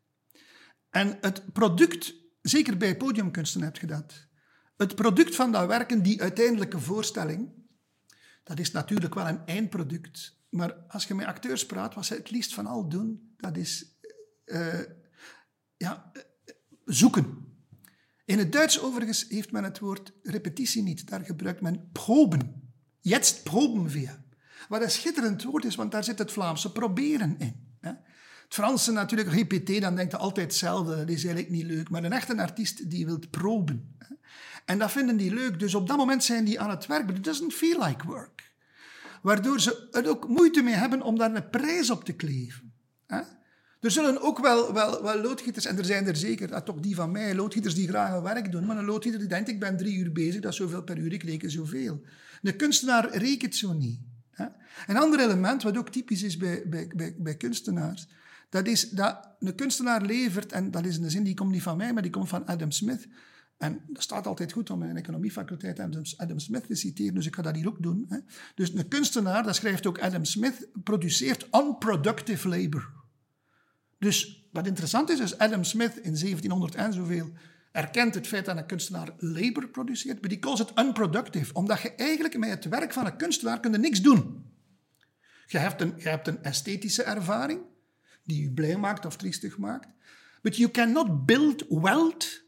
En 0.90 1.18
het 1.22 1.54
product 1.54 2.25
zeker 2.50 2.78
bij 2.78 2.98
podiumkunsten 2.98 3.62
heb 3.62 3.78
je 3.78 3.88
dat. 3.88 4.28
Het 4.78 4.96
product 4.96 5.36
van 5.36 5.52
dat 5.52 5.68
werken, 5.68 6.04
die 6.04 6.22
uiteindelijke 6.22 6.80
voorstelling, 6.80 7.50
dat 8.44 8.60
is 8.60 8.72
natuurlijk 8.72 9.14
wel 9.14 9.28
een 9.28 9.46
eindproduct. 9.46 10.38
Maar 10.50 10.74
als 10.74 11.06
je 11.06 11.14
met 11.14 11.26
acteurs 11.26 11.66
praat, 11.66 11.94
wat 11.94 12.06
ze 12.06 12.14
het 12.14 12.32
liefst 12.32 12.54
van 12.54 12.66
al 12.66 12.90
doen, 12.90 13.34
dat 13.38 13.58
is 13.58 13.98
uh, 14.46 14.80
ja, 15.78 16.12
zoeken. 16.86 17.54
In 18.26 18.38
het 18.38 18.52
Duits 18.52 18.82
overigens 18.82 19.26
heeft 19.30 19.52
men 19.52 19.64
het 19.64 19.80
woord 19.80 20.14
repetitie 20.24 20.84
niet. 20.84 21.08
Daar 21.08 21.26
gebruikt 21.26 21.62
men 21.62 21.90
proben. 21.92 22.74
Jetzt 23.00 23.44
proben 23.44 23.88
wir. 23.88 24.24
Wat 24.68 24.82
een 24.82 24.92
schitterend 24.92 25.44
woord 25.44 25.66
is, 25.66 25.76
want 25.76 25.92
daar 25.92 26.04
zit 26.04 26.20
het 26.20 26.32
Vlaamse 26.32 26.72
proberen 26.72 27.40
in. 27.40 27.65
Het 28.46 28.54
Franse 28.54 28.92
natuurlijk, 28.92 29.30
répété, 29.30 29.80
dan 29.80 29.96
denkt 29.96 30.12
je 30.12 30.18
altijd 30.18 30.46
hetzelfde. 30.46 30.96
Dat 30.96 31.10
is 31.10 31.26
eigenlijk 31.26 31.50
niet 31.50 31.66
leuk. 31.66 31.90
Maar 31.90 32.04
een 32.04 32.14
echte 32.14 32.38
artiest 32.38 32.90
die 32.90 33.06
wil 33.06 33.20
proben. 33.30 33.98
En 34.66 34.80
dat 34.80 34.92
vinden 34.92 35.18
die 35.18 35.34
leuk. 35.34 35.60
Dus 35.60 35.76
op 35.76 35.88
dat 35.88 35.98
moment 35.98 36.24
zijn 36.24 36.46
die 36.46 36.60
aan 36.60 36.70
het 36.70 36.86
werk. 36.86 37.06
But 37.06 37.18
it 37.18 37.24
doesn't 37.24 37.54
feel 37.54 37.84
like 37.84 38.06
work. 38.06 38.54
Waardoor 39.22 39.60
ze 39.60 39.88
er 39.92 40.10
ook 40.10 40.28
moeite 40.28 40.62
mee 40.62 40.74
hebben 40.74 41.02
om 41.02 41.18
daar 41.18 41.36
een 41.36 41.50
prijs 41.50 41.90
op 41.90 42.04
te 42.04 42.14
kleven. 42.14 42.74
Er 43.86 43.92
zullen 43.92 44.22
ook 44.22 44.40
wel, 44.40 44.74
wel, 44.74 45.04
wel 45.04 45.22
loodgieters, 45.22 45.66
en 45.66 45.78
er 45.78 45.86
zijn 45.86 46.08
er 46.08 46.16
zeker, 46.16 46.64
toch 46.64 46.80
die 46.80 46.96
van 46.96 47.12
mij, 47.12 47.36
loodgieters 47.36 47.76
die 47.76 47.88
graag 47.88 48.12
hun 48.12 48.22
werk 48.22 48.52
doen, 48.52 48.66
maar 48.66 48.78
een 48.78 48.86
loodgieter 48.86 49.20
die 49.20 49.30
denkt, 49.30 49.50
ik 49.50 49.60
ben 49.60 49.78
drie 49.78 49.98
uur 49.98 50.12
bezig, 50.12 50.42
dat 50.42 50.52
is 50.52 50.58
zoveel 50.58 50.84
per 50.84 50.98
uur, 50.98 51.14
ik 51.14 51.24
reken 51.24 51.52
zoveel. 51.52 52.02
Een 52.42 52.56
kunstenaar 52.56 53.18
rekent 53.18 53.56
zo 53.56 53.74
niet. 53.74 54.00
Een 54.88 54.98
ander 54.98 55.20
element, 55.20 55.64
wat 55.64 55.78
ook 55.78 55.90
typisch 55.90 56.24
is 56.24 56.38
bij, 56.38 56.64
bij, 56.68 57.16
bij 57.18 57.36
kunstenaars, 57.36 58.08
dat 58.56 58.68
is 58.68 58.90
dat 58.90 59.36
een 59.40 59.56
kunstenaar 59.56 60.02
levert, 60.02 60.52
en 60.52 60.72
dat 60.72 60.86
is 60.86 60.98
een 60.98 61.12
zin 61.12 61.24
die 61.24 61.34
komt 61.34 61.52
niet 61.52 61.62
van 61.62 61.78
mij, 61.78 61.94
maar 61.94 62.02
die 62.02 62.12
komt 62.12 62.30
van 62.30 62.46
Adam 62.46 62.72
Smith. 62.72 63.08
En 63.58 63.82
dat 63.88 64.04
staat 64.04 64.28
altijd 64.28 64.52
goed 64.52 64.70
om 64.70 64.84
in 64.84 64.90
een 64.90 64.98
economiefaculteit 64.98 65.80
Adam, 66.18 66.40
Smith 66.40 66.68
te 66.68 66.76
citeren, 66.76 67.14
dus 67.14 67.26
ik 67.26 67.36
ga 67.36 67.42
dat 67.42 67.56
hier 67.56 67.68
ook 67.68 67.82
doen. 67.82 68.06
Hè. 68.10 68.18
Dus 68.56 68.74
een 68.74 68.88
kunstenaar, 68.88 69.44
dat 69.44 69.56
schrijft 69.56 69.86
ook 69.86 70.00
Adam 70.00 70.26
Smith, 70.26 70.68
produceert 70.84 71.48
unproductive 71.52 72.48
labor. 72.48 72.92
Dus 73.98 74.48
wat 74.52 74.68
interessant 74.68 75.10
is, 75.10 75.20
is 75.20 75.38
Adam 75.38 75.64
Smith 75.64 75.96
in 75.96 76.16
1700 76.16 76.76
en 76.76 76.94
zoveel 76.94 77.32
erkent 77.72 78.16
het 78.16 78.28
feit 78.28 78.46
dat 78.46 78.58
een 78.58 78.66
kunstenaar 78.66 79.10
labor 79.18 79.68
produceert, 79.68 80.22
maar 80.22 80.30
die 80.30 80.40
calls 80.40 80.60
het 80.60 80.72
unproductive, 80.80 81.54
omdat 81.54 81.82
je 81.82 81.96
eigenlijk 81.96 82.38
met 82.38 82.50
het 82.50 82.66
werk 82.66 82.94
van 82.94 83.06
een 83.06 83.18
kunstenaar 83.18 83.60
kunt 83.60 83.78
niks 83.78 84.02
doen. 84.02 84.44
Je 85.46 85.58
hebt 85.58 85.82
een, 85.82 85.94
je 85.98 86.10
hebt 86.10 86.28
een 86.28 86.44
esthetische 86.44 87.04
ervaring, 87.04 87.60
die 88.26 88.42
je 88.42 88.52
blij 88.52 88.78
maakt 88.78 89.06
of 89.06 89.18
triestig 89.18 89.58
maakt. 89.58 89.88
But 90.42 90.58
you 90.58 90.72
cannot 90.72 91.26
build 91.26 91.66
wealth 91.70 92.44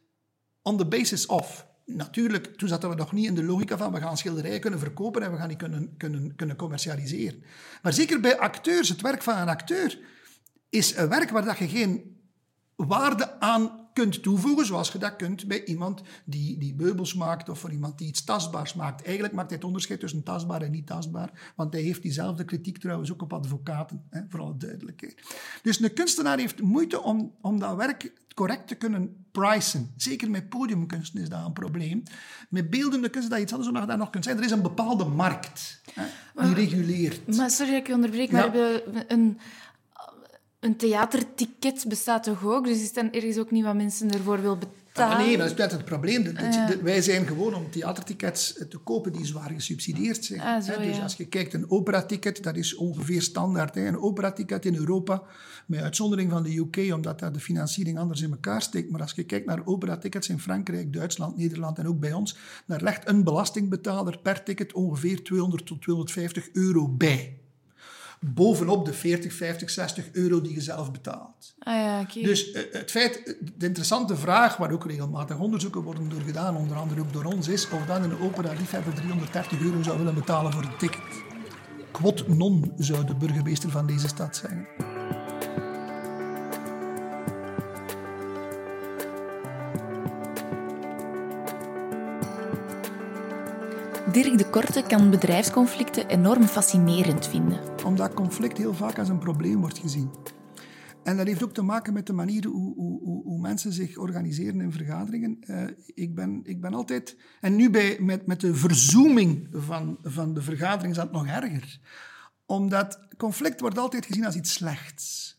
on 0.61 0.77
the 0.77 0.85
basis 0.85 1.25
of. 1.25 1.65
Natuurlijk, 1.85 2.57
toen 2.57 2.67
zaten 2.67 2.89
we 2.89 2.95
nog 2.95 3.11
niet 3.11 3.25
in 3.25 3.35
de 3.35 3.43
logica 3.43 3.77
van 3.77 3.93
we 3.93 3.99
gaan 3.99 4.17
schilderijen 4.17 4.59
kunnen 4.59 4.79
verkopen 4.79 5.21
en 5.21 5.31
we 5.31 5.37
gaan 5.37 5.47
die 5.47 5.57
kunnen, 5.57 5.97
kunnen, 5.97 6.35
kunnen 6.35 6.55
commercialiseren. 6.55 7.43
Maar 7.81 7.93
zeker 7.93 8.19
bij 8.19 8.37
acteurs, 8.37 8.89
het 8.89 9.01
werk 9.01 9.23
van 9.23 9.37
een 9.37 9.49
acteur 9.49 9.99
is 10.69 10.95
een 10.95 11.09
werk 11.09 11.29
waar 11.29 11.45
dat 11.45 11.57
je 11.57 11.67
geen 11.67 12.21
waarde 12.75 13.39
aan 13.39 13.86
kunt 13.97 14.23
toevoegen, 14.23 14.65
zoals 14.65 14.91
je 14.91 14.97
dat 14.97 15.15
kunt 15.15 15.47
bij 15.47 15.63
iemand 15.63 16.01
die, 16.25 16.57
die 16.57 16.75
meubels 16.75 17.13
maakt 17.13 17.49
of 17.49 17.59
voor 17.59 17.71
iemand 17.71 17.97
die 17.97 18.07
iets 18.07 18.23
tastbaars 18.23 18.73
maakt. 18.73 19.03
Eigenlijk 19.03 19.33
maakt 19.33 19.47
hij 19.47 19.57
het 19.57 19.67
onderscheid 19.67 19.99
tussen 19.99 20.23
tastbaar 20.23 20.61
en 20.61 20.71
niet 20.71 20.87
tastbaar, 20.87 21.51
want 21.55 21.73
hij 21.73 21.81
heeft 21.81 22.01
diezelfde 22.01 22.45
kritiek 22.45 22.77
trouwens 22.77 23.11
ook 23.11 23.21
op 23.21 23.33
advocaten, 23.33 24.03
hè, 24.09 24.21
voor 24.29 24.39
alle 24.39 24.57
duidelijkheid. 24.57 25.21
Dus 25.61 25.81
een 25.81 25.93
kunstenaar 25.93 26.37
heeft 26.37 26.61
moeite 26.61 27.01
om, 27.01 27.35
om 27.41 27.59
dat 27.59 27.75
werk 27.75 28.13
correct 28.33 28.67
te 28.67 28.75
kunnen 28.75 29.25
pricen. 29.31 29.93
Zeker 29.95 30.29
met 30.29 30.49
podiumkunsten 30.49 31.21
is 31.21 31.29
dat 31.29 31.45
een 31.45 31.53
probleem. 31.53 32.03
Met 32.49 32.69
beeldende 32.69 33.09
kunst 33.09 33.29
dat 33.29 33.39
iets 33.39 33.51
anders 33.51 33.71
mag 33.71 33.85
daar 33.85 33.97
nog 33.97 34.09
kunnen 34.09 34.23
zijn. 34.23 34.37
Er 34.37 34.43
is 34.43 34.51
een 34.51 34.61
bepaalde 34.61 35.05
markt 35.05 35.81
hè, 35.93 36.03
die 36.45 36.53
reguleert. 36.53 37.35
Maar 37.35 37.51
sorry 37.51 37.71
dat 37.71 37.81
ik 37.81 37.87
je 37.87 37.93
onderbreek, 37.93 38.31
maar 38.31 38.57
ja. 38.57 38.81
een 39.07 39.37
een 40.67 40.77
theaterticket 40.77 41.85
bestaat 41.87 42.23
toch 42.23 42.45
ook? 42.45 42.65
Dus 42.65 42.81
is 42.81 42.93
dan 42.93 43.11
ergens 43.11 43.37
ook 43.37 43.51
niet 43.51 43.63
wat 43.63 43.75
mensen 43.75 44.11
ervoor 44.11 44.41
wil 44.41 44.57
betalen? 44.57 45.17
Ah, 45.17 45.17
nee, 45.25 45.37
dat 45.37 45.45
is 45.45 45.55
net 45.55 45.71
het 45.71 45.85
probleem. 45.85 46.35
wij 46.81 47.01
zijn 47.01 47.27
gewoon 47.27 47.53
om 47.53 47.71
theatertickets 47.71 48.53
te 48.69 48.77
kopen 48.77 49.11
die 49.11 49.25
zwaar 49.25 49.49
gesubsidieerd 49.49 50.25
zijn. 50.25 50.41
Ah, 50.41 50.61
zo, 50.61 50.81
dus 50.81 51.01
als 51.01 51.15
je 51.15 51.25
kijkt, 51.25 51.53
een 51.53 51.71
operaticket, 51.71 52.43
dat 52.43 52.55
is 52.55 52.75
ongeveer 52.75 53.21
standaard. 53.21 53.75
Hè. 53.75 53.87
Een 53.87 53.99
operaticket 53.99 54.65
in 54.65 54.75
Europa, 54.75 55.23
met 55.65 55.81
uitzondering 55.81 56.31
van 56.31 56.43
de 56.43 56.57
UK, 56.57 56.93
omdat 56.93 57.19
daar 57.19 57.33
de 57.33 57.39
financiering 57.39 57.97
anders 57.97 58.21
in 58.21 58.31
elkaar 58.31 58.61
steekt. 58.61 58.91
Maar 58.91 59.01
als 59.01 59.13
je 59.15 59.23
kijkt 59.23 59.45
naar 59.45 59.65
operatickets 59.65 60.29
in 60.29 60.39
Frankrijk, 60.39 60.93
Duitsland, 60.93 61.37
Nederland 61.37 61.79
en 61.79 61.87
ook 61.87 61.99
bij 61.99 62.13
ons, 62.13 62.37
daar 62.65 62.81
legt 62.81 63.07
een 63.09 63.23
belastingbetaler 63.23 64.17
per 64.17 64.43
ticket 64.43 64.73
ongeveer 64.73 65.23
200 65.23 65.65
tot 65.65 65.81
250 65.81 66.49
euro 66.53 66.87
bij 66.87 67.37
bovenop 68.19 68.85
de 68.85 68.93
40, 68.93 69.33
50, 69.33 69.69
60 69.69 70.05
euro 70.11 70.41
die 70.41 70.53
je 70.53 70.61
zelf 70.61 70.91
betaalt. 70.91 71.55
Ah 71.59 71.75
ja, 71.75 72.01
okay. 72.01 72.23
Dus 72.23 72.53
uh, 72.53 72.61
het 72.71 72.91
feit, 72.91 73.35
de 73.57 73.65
interessante 73.65 74.15
vraag, 74.15 74.57
waar 74.57 74.71
ook 74.71 74.85
regelmatig 74.85 75.39
onderzoeken 75.39 75.81
worden 75.81 76.09
door 76.09 76.21
gedaan, 76.21 76.55
onder 76.55 76.77
andere 76.77 77.01
ook 77.01 77.13
door 77.13 77.25
ons, 77.25 77.47
is 77.47 77.69
of 77.69 77.85
dan 77.85 78.03
een 78.03 78.19
opera-liefhebber 78.19 78.93
330 78.93 79.59
euro 79.59 79.83
zou 79.83 79.97
willen 79.97 80.13
betalen 80.13 80.51
voor 80.51 80.63
een 80.63 80.77
ticket. 80.77 81.25
Quod 81.91 82.27
non, 82.27 82.73
zou 82.77 83.05
de 83.05 83.15
burgemeester 83.15 83.69
van 83.69 83.87
deze 83.87 84.07
stad 84.07 84.35
zeggen. 84.35 84.96
Dirk 94.17 94.37
de 94.37 94.49
Korte 94.49 94.83
kan 94.87 95.09
bedrijfsconflicten 95.09 96.07
enorm 96.07 96.43
fascinerend 96.43 97.27
vinden. 97.27 97.59
Omdat 97.85 98.13
conflict 98.13 98.57
heel 98.57 98.73
vaak 98.73 98.99
als 98.99 99.09
een 99.09 99.19
probleem 99.19 99.59
wordt 99.59 99.77
gezien. 99.77 100.11
En 101.03 101.17
dat 101.17 101.27
heeft 101.27 101.43
ook 101.43 101.53
te 101.53 101.61
maken 101.61 101.93
met 101.93 102.05
de 102.05 102.13
manier 102.13 102.45
hoe, 102.45 102.75
hoe, 102.75 103.23
hoe 103.23 103.39
mensen 103.39 103.73
zich 103.73 103.97
organiseren 103.97 104.61
in 104.61 104.71
vergaderingen. 104.71 105.37
Uh, 105.45 105.67
ik, 105.85 106.15
ben, 106.15 106.41
ik 106.43 106.61
ben 106.61 106.73
altijd... 106.73 107.17
En 107.41 107.55
nu 107.55 107.69
bij, 107.69 107.97
met, 107.99 108.25
met 108.25 108.41
de 108.41 108.55
verzooming 108.55 109.47
van, 109.51 109.97
van 110.03 110.33
de 110.33 110.41
vergadering 110.41 110.91
is 110.91 111.01
dat 111.01 111.11
nog 111.11 111.27
erger. 111.27 111.79
Omdat 112.45 113.07
conflict 113.17 113.59
wordt 113.59 113.77
altijd 113.77 114.05
gezien 114.05 114.25
als 114.25 114.35
iets 114.35 114.53
slechts. 114.53 115.37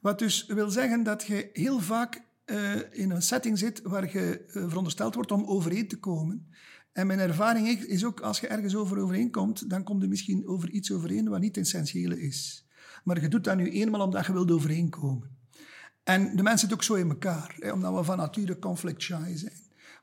Wat 0.00 0.18
dus 0.18 0.46
wil 0.46 0.70
zeggen 0.70 1.02
dat 1.02 1.24
je 1.24 1.50
heel 1.52 1.80
vaak 1.80 2.22
uh, 2.46 2.74
in 2.90 3.10
een 3.10 3.22
setting 3.22 3.58
zit 3.58 3.80
waar 3.82 4.12
je 4.12 4.44
uh, 4.46 4.68
verondersteld 4.68 5.14
wordt 5.14 5.32
om 5.32 5.44
overeen 5.44 5.88
te 5.88 5.98
komen. 5.98 6.48
En 7.00 7.06
mijn 7.06 7.18
ervaring 7.18 7.68
is 7.68 8.04
ook, 8.04 8.20
als 8.20 8.40
je 8.40 8.46
ergens 8.46 8.76
over 8.76 8.98
overeenkomt, 8.98 9.70
dan 9.70 9.84
komt 9.84 10.02
er 10.02 10.08
misschien 10.08 10.46
over 10.46 10.70
iets 10.70 10.92
overeen 10.92 11.28
wat 11.28 11.40
niet 11.40 11.56
essentieel 11.56 12.12
is. 12.12 12.66
Maar 13.04 13.20
je 13.20 13.28
doet 13.28 13.44
dat 13.44 13.56
nu 13.56 13.70
eenmaal 13.70 14.00
omdat 14.00 14.26
je 14.26 14.32
wilt 14.32 14.50
overeenkomen. 14.50 15.30
En 16.02 16.36
de 16.36 16.42
mensen 16.42 16.58
zitten 16.58 16.76
ook 16.76 16.82
zo 16.82 16.94
in 16.94 17.08
elkaar, 17.08 17.56
hè, 17.58 17.72
omdat 17.72 17.94
we 17.94 18.04
van 18.04 18.16
nature 18.16 18.58
conflict 18.58 19.02
shy 19.02 19.34
zijn. 19.34 19.52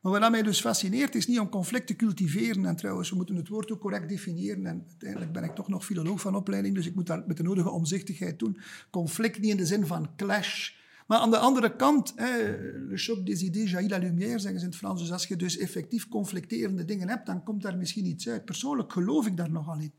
Maar 0.02 0.20
wat 0.20 0.32
mij 0.32 0.42
dus 0.42 0.62
fascineert, 0.62 1.16
is 1.16 1.28
niet 1.28 1.40
om 1.40 1.50
conflict 1.50 1.88
te 1.88 1.96
cultiveren. 1.96 2.66
En 2.66 2.76
trouwens, 2.76 3.10
we 3.10 3.16
moeten 3.16 3.36
het 3.36 3.48
woord 3.48 3.72
ook 3.72 3.80
correct 3.80 4.10
definiëren. 4.10 4.66
En 4.66 4.86
uiteindelijk 4.88 5.32
ben 5.32 5.44
ik 5.44 5.56
toch 5.56 5.68
nog 5.68 5.86
filoloog 5.86 6.22
van 6.22 6.36
opleiding, 6.36 6.76
dus 6.76 6.86
ik 6.86 6.96
moet 6.96 7.08
daar 7.08 7.24
met 7.28 7.38
de 7.38 7.44
nodige 7.44 7.70
omzichtigheid 7.70 8.40
doen. 8.40 8.58
Conflict 8.90 9.40
niet 9.40 9.52
in 9.52 9.58
de 9.58 9.66
zin 9.66 9.86
van 9.86 10.16
clash, 10.16 10.72
maar 11.08 11.20
aan 11.20 11.32
de 11.32 11.38
andere 11.38 11.76
kant, 11.76 12.14
le 12.18 12.92
choc 12.94 13.26
des 13.26 13.42
idées 13.42 13.72
jaillit 13.72 13.90
la 13.90 13.98
lumière, 13.98 14.40
zeggen 14.40 14.60
ze 14.60 14.66
in 14.66 14.72
het 14.72 14.80
Frans. 14.80 15.02
Dus 15.02 15.12
als 15.12 15.28
je 15.28 15.36
dus 15.36 15.58
effectief 15.58 16.08
conflicterende 16.08 16.86
dingen 16.86 17.10
hebt, 17.10 17.26
dan 17.26 17.44
komt 17.44 17.62
daar 17.62 17.78
misschien 17.78 18.06
iets 18.06 18.30
uit. 18.30 18.46
Persoonlijk 18.46 18.92
geloof 18.92 19.28
ik 19.28 19.38
daar 19.38 19.52
nogal 19.52 19.80
in. 19.80 19.94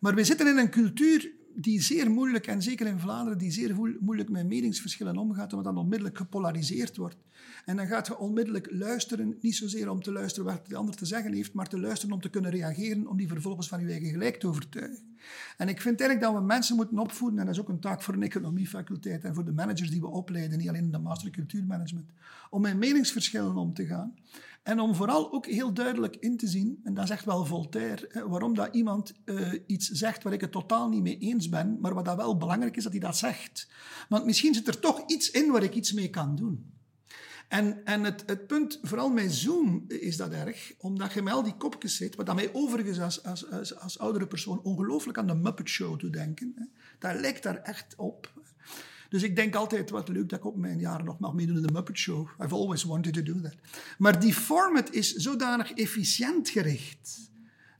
Maar 0.00 0.14
we 0.14 0.24
zitten 0.24 0.46
in 0.46 0.56
een 0.56 0.70
cultuur 0.70 1.32
die 1.54 1.82
zeer 1.82 2.10
moeilijk, 2.10 2.46
en 2.46 2.62
zeker 2.62 2.86
in 2.86 2.98
Vlaanderen, 2.98 3.38
die 3.38 3.50
zeer 3.50 3.76
moeilijk 4.00 4.28
met 4.28 4.46
meningsverschillen 4.46 5.16
omgaat, 5.16 5.52
omdat 5.52 5.74
dan 5.74 5.82
onmiddellijk 5.82 6.16
gepolariseerd 6.16 6.96
wordt. 6.96 7.16
En 7.64 7.76
dan 7.76 7.86
gaat 7.86 8.06
je 8.06 8.18
onmiddellijk 8.18 8.68
luisteren, 8.70 9.36
niet 9.40 9.56
zozeer 9.56 9.90
om 9.90 10.02
te 10.02 10.12
luisteren 10.12 10.52
wat 10.52 10.66
de 10.68 10.76
ander 10.76 10.94
te 10.94 11.06
zeggen 11.06 11.32
heeft, 11.32 11.52
maar 11.52 11.68
te 11.68 11.80
luisteren 11.80 12.14
om 12.14 12.20
te 12.20 12.30
kunnen 12.30 12.50
reageren, 12.50 13.06
om 13.06 13.16
die 13.16 13.28
vervolgens 13.28 13.68
van 13.68 13.80
je 13.80 13.90
eigen 13.90 14.10
gelijk 14.10 14.36
te 14.36 14.46
overtuigen. 14.46 15.16
En 15.56 15.68
ik 15.68 15.80
vind 15.80 16.00
eigenlijk 16.00 16.30
dat 16.30 16.40
we 16.40 16.46
mensen 16.46 16.76
moeten 16.76 16.98
opvoeden, 16.98 17.38
en 17.38 17.46
dat 17.46 17.54
is 17.54 17.60
ook 17.60 17.68
een 17.68 17.80
taak 17.80 18.02
voor 18.02 18.14
een 18.14 18.22
economiefaculteit 18.22 19.24
en 19.24 19.34
voor 19.34 19.44
de 19.44 19.52
managers 19.52 19.90
die 19.90 20.00
we 20.00 20.06
opleiden, 20.06 20.58
niet 20.58 20.68
alleen 20.68 20.84
in 20.84 20.90
de 20.90 20.98
master 20.98 21.30
cultuurmanagement, 21.30 22.10
om 22.50 22.60
met 22.60 22.76
meningsverschillen 22.76 23.56
om 23.56 23.74
te 23.74 23.86
gaan. 23.86 24.14
En 24.68 24.80
om 24.80 24.94
vooral 24.94 25.32
ook 25.32 25.46
heel 25.46 25.72
duidelijk 25.72 26.16
in 26.16 26.36
te 26.36 26.46
zien, 26.46 26.80
en 26.84 26.94
dat 26.94 27.06
zegt 27.06 27.24
wel 27.24 27.44
Voltaire, 27.44 28.24
waarom 28.28 28.54
dat 28.54 28.74
iemand 28.74 29.12
uh, 29.24 29.52
iets 29.66 29.88
zegt 29.88 30.22
waar 30.22 30.32
ik 30.32 30.40
het 30.40 30.52
totaal 30.52 30.88
niet 30.88 31.02
mee 31.02 31.18
eens 31.18 31.48
ben, 31.48 31.78
maar 31.80 31.94
wat 31.94 32.04
dat 32.04 32.16
wel 32.16 32.36
belangrijk 32.36 32.76
is 32.76 32.82
dat 32.82 32.92
hij 32.92 33.00
dat 33.00 33.16
zegt. 33.16 33.68
Want 34.08 34.24
misschien 34.24 34.54
zit 34.54 34.68
er 34.68 34.80
toch 34.80 35.02
iets 35.06 35.30
in 35.30 35.50
waar 35.50 35.62
ik 35.62 35.74
iets 35.74 35.92
mee 35.92 36.10
kan 36.10 36.36
doen. 36.36 36.72
En, 37.48 37.84
en 37.84 38.04
het, 38.04 38.22
het 38.26 38.46
punt, 38.46 38.78
vooral 38.82 39.10
met 39.10 39.32
Zoom, 39.32 39.84
is 39.88 40.16
dat 40.16 40.32
erg, 40.32 40.72
omdat 40.78 41.12
je 41.12 41.22
met 41.22 41.32
al 41.32 41.42
die 41.42 41.56
kopjes 41.56 41.96
zit, 41.96 42.16
wat 42.16 42.34
mij 42.34 42.50
overigens 42.52 43.00
als, 43.00 43.24
als, 43.24 43.76
als, 43.78 43.98
oudere 43.98 44.26
persoon 44.26 44.62
ongelooflijk 44.62 45.18
aan 45.18 45.26
de 45.26 45.34
Muppet 45.34 45.68
Show 45.68 45.98
te 45.98 46.10
denken. 46.10 46.52
Hè. 46.56 46.64
Dat 46.98 47.20
lijkt 47.20 47.42
daar 47.42 47.62
echt 47.62 47.94
op. 47.96 48.32
Dus 49.08 49.22
ik 49.22 49.36
denk 49.36 49.54
altijd, 49.54 49.90
wat 49.90 50.08
leuk 50.08 50.28
dat 50.28 50.38
ik 50.38 50.44
op 50.44 50.56
mijn 50.56 50.78
jaren 50.78 51.04
nog 51.04 51.18
mag 51.18 51.32
meedoen 51.32 51.56
in 51.56 51.62
de 51.62 51.72
Muppet 51.72 51.98
Show. 51.98 52.28
I've 52.42 52.54
always 52.54 52.84
wanted 52.84 53.14
to 53.14 53.22
do 53.22 53.40
that. 53.40 53.54
Maar 53.98 54.20
die 54.20 54.34
format 54.34 54.90
is 54.90 55.14
zodanig 55.14 55.72
efficiënt 55.72 56.48
gericht. 56.48 57.30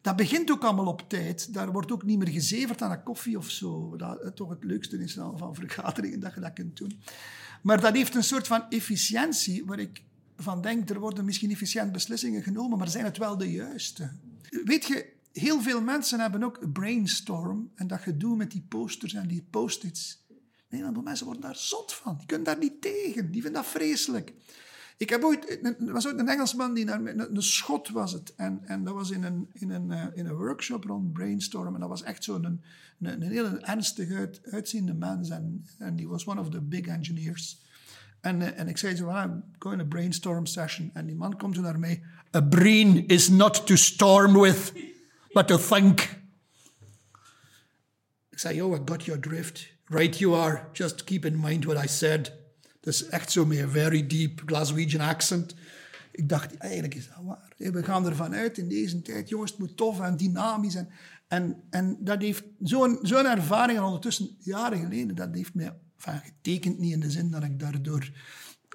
Dat 0.00 0.16
begint 0.16 0.50
ook 0.50 0.64
allemaal 0.64 0.86
op 0.86 1.08
tijd. 1.08 1.54
Daar 1.54 1.72
wordt 1.72 1.92
ook 1.92 2.04
niet 2.04 2.18
meer 2.18 2.28
gezeverd 2.28 2.82
aan 2.82 2.90
een 2.90 3.02
koffie 3.02 3.38
of 3.38 3.50
zo. 3.50 3.96
Dat 3.96 4.36
toch 4.36 4.50
het 4.50 4.64
leukste 4.64 4.98
is 4.98 5.14
van 5.14 5.54
vergaderingen, 5.54 6.20
dat 6.20 6.34
je 6.34 6.40
dat 6.40 6.52
kunt 6.52 6.76
doen. 6.76 7.00
Maar 7.62 7.80
dat 7.80 7.94
heeft 7.94 8.14
een 8.14 8.24
soort 8.24 8.46
van 8.46 8.64
efficiëntie 8.68 9.64
waar 9.64 9.78
ik 9.78 10.02
van 10.36 10.62
denk, 10.62 10.90
er 10.90 11.00
worden 11.00 11.24
misschien 11.24 11.50
efficiënt 11.50 11.92
beslissingen 11.92 12.42
genomen, 12.42 12.78
maar 12.78 12.88
zijn 12.88 13.04
het 13.04 13.18
wel 13.18 13.36
de 13.36 13.50
juiste? 13.50 14.10
Weet 14.64 14.86
je, 14.86 15.12
heel 15.32 15.62
veel 15.62 15.82
mensen 15.82 16.20
hebben 16.20 16.42
ook 16.42 16.72
brainstorm 16.72 17.70
en 17.74 17.86
dat 17.86 18.00
gedoe 18.00 18.36
met 18.36 18.50
die 18.50 18.64
posters 18.68 19.14
en 19.14 19.28
die 19.28 19.46
post-its. 19.50 20.26
Dan 20.68 21.02
mensen 21.04 21.26
worden 21.26 21.42
daar 21.42 21.56
zot 21.56 21.92
van. 21.92 22.16
Die 22.16 22.26
kunnen 22.26 22.46
daar 22.46 22.58
niet 22.58 22.80
tegen. 22.80 23.30
Die 23.30 23.42
vinden 23.42 23.62
dat 23.62 23.70
vreselijk. 23.70 24.34
Ik 24.96 25.10
heb 25.10 25.22
ooit, 25.22 25.60
er 25.64 25.92
was 25.92 26.06
ooit 26.06 26.18
een 26.18 26.28
Engelsman 26.28 26.74
die 26.74 26.84
naar 26.84 27.00
een, 27.00 27.42
schot 27.42 27.88
was 27.88 28.12
het. 28.12 28.34
En, 28.34 28.60
en 28.64 28.84
dat 28.84 28.94
was 28.94 29.10
in 29.10 29.22
een, 29.22 29.48
in, 29.52 29.70
een, 29.70 29.90
uh, 29.90 30.04
in 30.14 30.26
een 30.26 30.34
workshop 30.34 30.84
rond 30.84 31.12
brainstorm. 31.12 31.74
En 31.74 31.80
dat 31.80 31.88
was 31.88 32.02
echt 32.02 32.24
zo'n 32.24 32.44
een, 32.44 32.62
een, 33.00 33.22
een 33.22 33.30
heel 33.30 33.58
ernstig 33.58 34.12
uit, 34.12 34.40
uitziende 34.50 34.94
mens. 34.94 35.30
En, 35.30 35.66
en 35.78 35.96
die 35.96 36.08
was 36.08 36.26
one 36.26 36.40
of 36.40 36.50
the 36.50 36.60
big 36.60 36.86
engineers. 36.86 37.60
En, 38.20 38.56
en 38.56 38.68
ik 38.68 38.78
zei 38.78 38.96
zo, 38.96 39.06
well, 39.06 39.22
I'm 39.22 39.44
going 39.58 39.78
to 39.78 39.84
a 39.84 39.88
brainstorm 39.88 40.46
session. 40.46 40.90
En 40.92 41.06
die 41.06 41.16
man 41.16 41.36
komt 41.36 41.54
zo 41.54 41.60
naar 41.60 41.78
mij. 41.78 42.02
A 42.36 42.40
brain 42.40 43.06
is 43.06 43.28
not 43.28 43.66
to 43.66 43.76
storm 43.76 44.40
with, 44.40 44.72
but 45.32 45.46
to 45.46 45.56
think. 45.56 46.00
Ik 48.28 48.38
zei, 48.38 48.56
yo, 48.56 48.74
I 48.74 48.80
got 48.84 49.04
your 49.04 49.20
drift. 49.20 49.76
Right 49.88 50.18
you 50.18 50.34
are, 50.34 50.68
just 50.72 51.04
keep 51.04 51.24
in 51.24 51.40
mind 51.40 51.64
what 51.64 51.84
I 51.84 51.88
said. 51.88 52.32
Dat 52.80 52.94
is 52.94 53.06
echt 53.06 53.32
zo 53.32 53.46
met 53.46 53.58
een 53.58 53.70
very 53.70 54.06
deep 54.06 54.42
Glaswegian 54.46 55.08
accent. 55.08 55.54
Ik 56.12 56.28
dacht, 56.28 56.56
eigenlijk 56.56 56.94
is 56.94 57.08
dat 57.08 57.24
waar. 57.24 57.52
We 57.56 57.82
gaan 57.82 58.06
ervan 58.06 58.34
uit 58.34 58.58
in 58.58 58.68
deze 58.68 59.02
tijd, 59.02 59.28
jongens, 59.28 59.50
het 59.50 59.60
moet 59.60 59.76
tof 59.76 60.00
en 60.00 60.16
dynamisch. 60.16 60.74
En, 60.74 60.88
en, 61.28 61.62
en 61.70 61.96
dat 62.00 62.22
heeft 62.22 62.44
zo'n 62.60 62.98
zo'n 63.02 63.26
ervaring, 63.26 63.78
en 63.78 63.84
ondertussen 63.84 64.36
jaren 64.38 64.78
geleden, 64.78 65.14
dat 65.14 65.34
heeft 65.34 65.54
mij 65.54 65.72
enfin, 65.96 66.20
getekend, 66.24 66.78
niet 66.78 66.92
in 66.92 67.00
de 67.00 67.10
zin 67.10 67.30
dat 67.30 67.42
ik 67.42 67.60
daardoor 67.60 68.10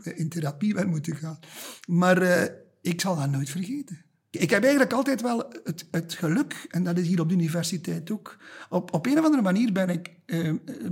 eh, 0.04 0.20
in 0.20 0.30
therapie 0.30 0.74
ben 0.74 0.90
moeten 0.90 1.16
gaan. 1.16 1.40
Maar 1.88 2.22
uh, 2.22 2.44
ik 2.82 3.02
zal 3.02 3.16
dat 3.16 3.30
nooit 3.30 3.50
vergeten. 3.50 4.06
Ik 4.40 4.50
heb 4.50 4.62
eigenlijk 4.62 4.94
altijd 4.94 5.22
wel 5.22 5.54
het, 5.64 5.88
het, 5.92 6.14
geluk, 6.14 6.66
en 6.70 6.84
dat 6.84 6.98
is 6.98 7.08
hier 7.08 7.20
op 7.20 7.28
de 7.28 7.34
universiteit 7.34 8.12
ook, 8.12 8.38
op, 8.70 8.94
op 8.94 9.06
een 9.06 9.18
of 9.18 9.26
andere 9.26 9.44
manier 9.44 9.72
ben 9.72 9.90
ik 9.90 10.12
uh, 10.26 10.46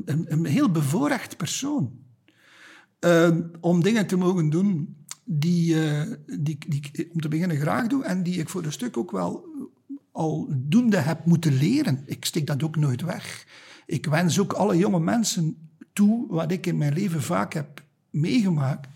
een, 0.05 0.25
een, 0.31 0.45
heel 0.45 0.71
bevoorrecht 0.71 1.37
persoon. 1.37 1.91
Uh, 2.99 3.37
om 3.59 3.83
dingen 3.83 4.07
te 4.07 4.15
mogen 4.15 4.49
doen 4.49 4.95
die, 5.23 5.75
uh, 5.75 6.01
die, 6.25 6.57
die 6.67 6.89
ik 6.91 7.09
om 7.13 7.21
te 7.21 7.27
beginnen 7.27 7.57
graag 7.57 7.87
doe 7.87 8.03
en 8.03 8.23
die 8.23 8.39
ik 8.39 8.49
voor 8.49 8.63
een 8.63 8.71
stuk 8.71 8.97
ook 8.97 9.11
wel 9.11 9.45
al 10.11 10.47
doende 10.51 10.97
heb 10.97 11.25
moeten 11.25 11.53
leren. 11.53 12.03
Ik 12.05 12.25
steek 12.25 12.47
dat 12.47 12.63
ook 12.63 12.75
nooit 12.75 13.01
weg. 13.01 13.45
Ik 13.85 14.05
wens 14.05 14.39
ook 14.39 14.53
alle 14.53 14.77
jonge 14.77 14.99
mensen 14.99 15.69
toe 15.93 16.25
wat 16.27 16.51
ik 16.51 16.65
in 16.65 16.77
mijn 16.77 16.93
leven 16.93 17.21
vaak 17.21 17.53
heb 17.53 17.83
meegemaakt 18.09 18.87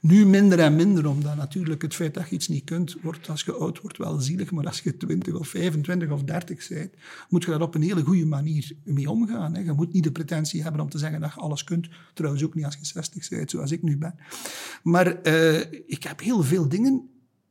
nu 0.00 0.26
minder 0.26 0.58
en 0.58 0.76
minder, 0.76 1.08
omdat 1.08 1.36
natuurlijk 1.36 1.82
het 1.82 1.94
feit 1.94 2.14
dat 2.14 2.28
je 2.28 2.34
iets 2.34 2.48
niet 2.48 2.64
kunt, 2.64 2.96
wordt 3.02 3.28
als 3.28 3.42
je 3.42 3.52
oud 3.52 3.80
wordt 3.80 3.98
wel 3.98 4.20
zielig. 4.20 4.50
Maar 4.50 4.66
als 4.66 4.80
je 4.80 4.96
20 4.96 5.34
of 5.34 5.48
25 5.48 6.10
of 6.10 6.22
30 6.22 6.68
bent, 6.68 6.94
moet 7.28 7.44
je 7.44 7.50
daar 7.50 7.60
op 7.60 7.74
een 7.74 7.82
hele 7.82 8.02
goede 8.02 8.26
manier 8.26 8.72
mee 8.84 9.10
omgaan. 9.10 9.54
Hè. 9.54 9.60
Je 9.60 9.72
moet 9.72 9.92
niet 9.92 10.04
de 10.04 10.12
pretentie 10.12 10.62
hebben 10.62 10.80
om 10.80 10.88
te 10.88 10.98
zeggen 10.98 11.20
dat 11.20 11.34
je 11.34 11.40
alles 11.40 11.64
kunt. 11.64 11.88
Trouwens 12.14 12.44
ook 12.44 12.54
niet 12.54 12.64
als 12.64 12.74
je 12.74 12.86
60 12.86 13.28
bent, 13.28 13.50
zoals 13.50 13.70
ik 13.70 13.82
nu 13.82 13.96
ben. 13.96 14.14
Maar 14.82 15.26
uh, 15.26 15.60
ik 15.86 16.02
heb 16.02 16.20
heel 16.20 16.42
veel 16.42 16.68
dingen 16.68 17.08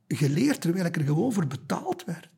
geleerd 0.08 0.60
terwijl 0.60 0.84
ik 0.84 0.96
er 0.96 1.04
gewoon 1.04 1.32
voor 1.32 1.46
betaald 1.46 2.04
werd. 2.04 2.28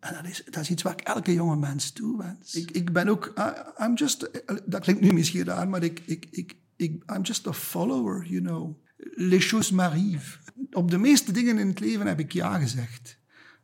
En 0.00 0.14
dat 0.14 0.26
is, 0.26 0.42
dat 0.44 0.62
is 0.62 0.70
iets 0.70 0.82
wat 0.82 0.92
ik 0.92 1.00
elke 1.00 1.32
jonge 1.32 1.56
mens 1.56 1.90
toewens. 1.90 2.54
Ik, 2.54 2.70
ik 2.70 2.92
ben 2.92 3.08
ook, 3.08 3.32
I'm 3.80 3.94
just, 3.94 4.30
dat 4.66 4.80
klinkt 4.80 5.00
nu 5.00 5.12
misschien 5.12 5.44
raar, 5.44 5.68
maar 5.68 5.82
ik, 5.82 6.02
ik, 6.04 6.26
ik, 6.30 6.56
ik, 6.76 7.02
I'm 7.16 7.22
just 7.22 7.46
a 7.46 7.52
follower, 7.52 8.26
you 8.26 8.42
know 8.42 8.80
les 9.10 9.48
choses 9.48 9.74
m'arrivent. 9.74 10.38
Op 10.70 10.90
de 10.90 10.98
meeste 10.98 11.32
dingen 11.32 11.58
in 11.58 11.68
het 11.68 11.80
leven 11.80 12.06
heb 12.06 12.20
ik 12.20 12.32
ja 12.32 12.58
gezegd. 12.58 13.18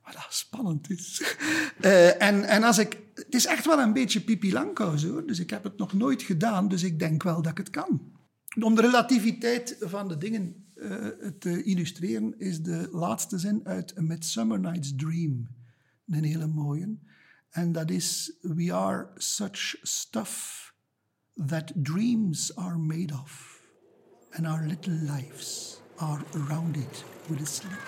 Wat 0.05 0.13
dat 0.13 0.27
spannend 0.29 0.91
is. 0.91 1.37
Uh, 1.81 2.23
en, 2.23 2.45
en 2.45 2.63
als 2.63 2.79
ik... 2.79 2.99
Het 3.15 3.35
is 3.35 3.47
echt 3.47 3.67
wel 3.67 3.79
een 3.79 3.93
beetje 3.93 4.21
pipi 4.21 4.53
langkous, 4.53 5.05
hoor. 5.05 5.27
Dus 5.27 5.39
ik 5.39 5.51
heb 5.51 5.65
het 5.65 5.79
nog 5.79 5.93
nooit 5.93 6.23
gedaan, 6.23 6.69
dus 6.69 6.83
ik 6.83 6.99
denk 6.99 7.23
wel 7.23 7.43
dat 7.43 7.51
ik 7.51 7.59
het 7.59 7.71
kan. 7.71 8.13
Om 8.61 8.75
de 8.75 8.81
relativiteit 8.81 9.77
van 9.81 10.09
de 10.09 10.19
dingen 10.19 10.67
uh, 10.75 11.07
te 11.39 11.63
illustreren, 11.63 12.39
is 12.39 12.63
de 12.63 12.89
laatste 12.93 13.39
zin 13.39 13.61
uit 13.65 13.99
A 13.99 14.01
Midsummer 14.01 14.61
Night's 14.61 14.93
Dream 14.97 15.49
een 16.07 16.25
hele 16.25 16.47
mooie. 16.47 16.99
En 17.51 17.73
dat 17.73 17.91
is: 17.91 18.37
We 18.41 18.73
are 18.73 19.11
such 19.17 19.77
stuff 19.83 20.75
that 21.47 21.73
dreams 21.75 22.57
are 22.57 22.79
made 22.79 23.13
of 23.13 23.58
and 24.37 24.47
our 24.47 24.67
little 24.67 24.93
lives 24.93 25.81
are 25.97 26.21
around 26.35 26.77
it 26.77 27.05
with 27.27 27.43
a 27.43 27.45
sleep. 27.45 27.79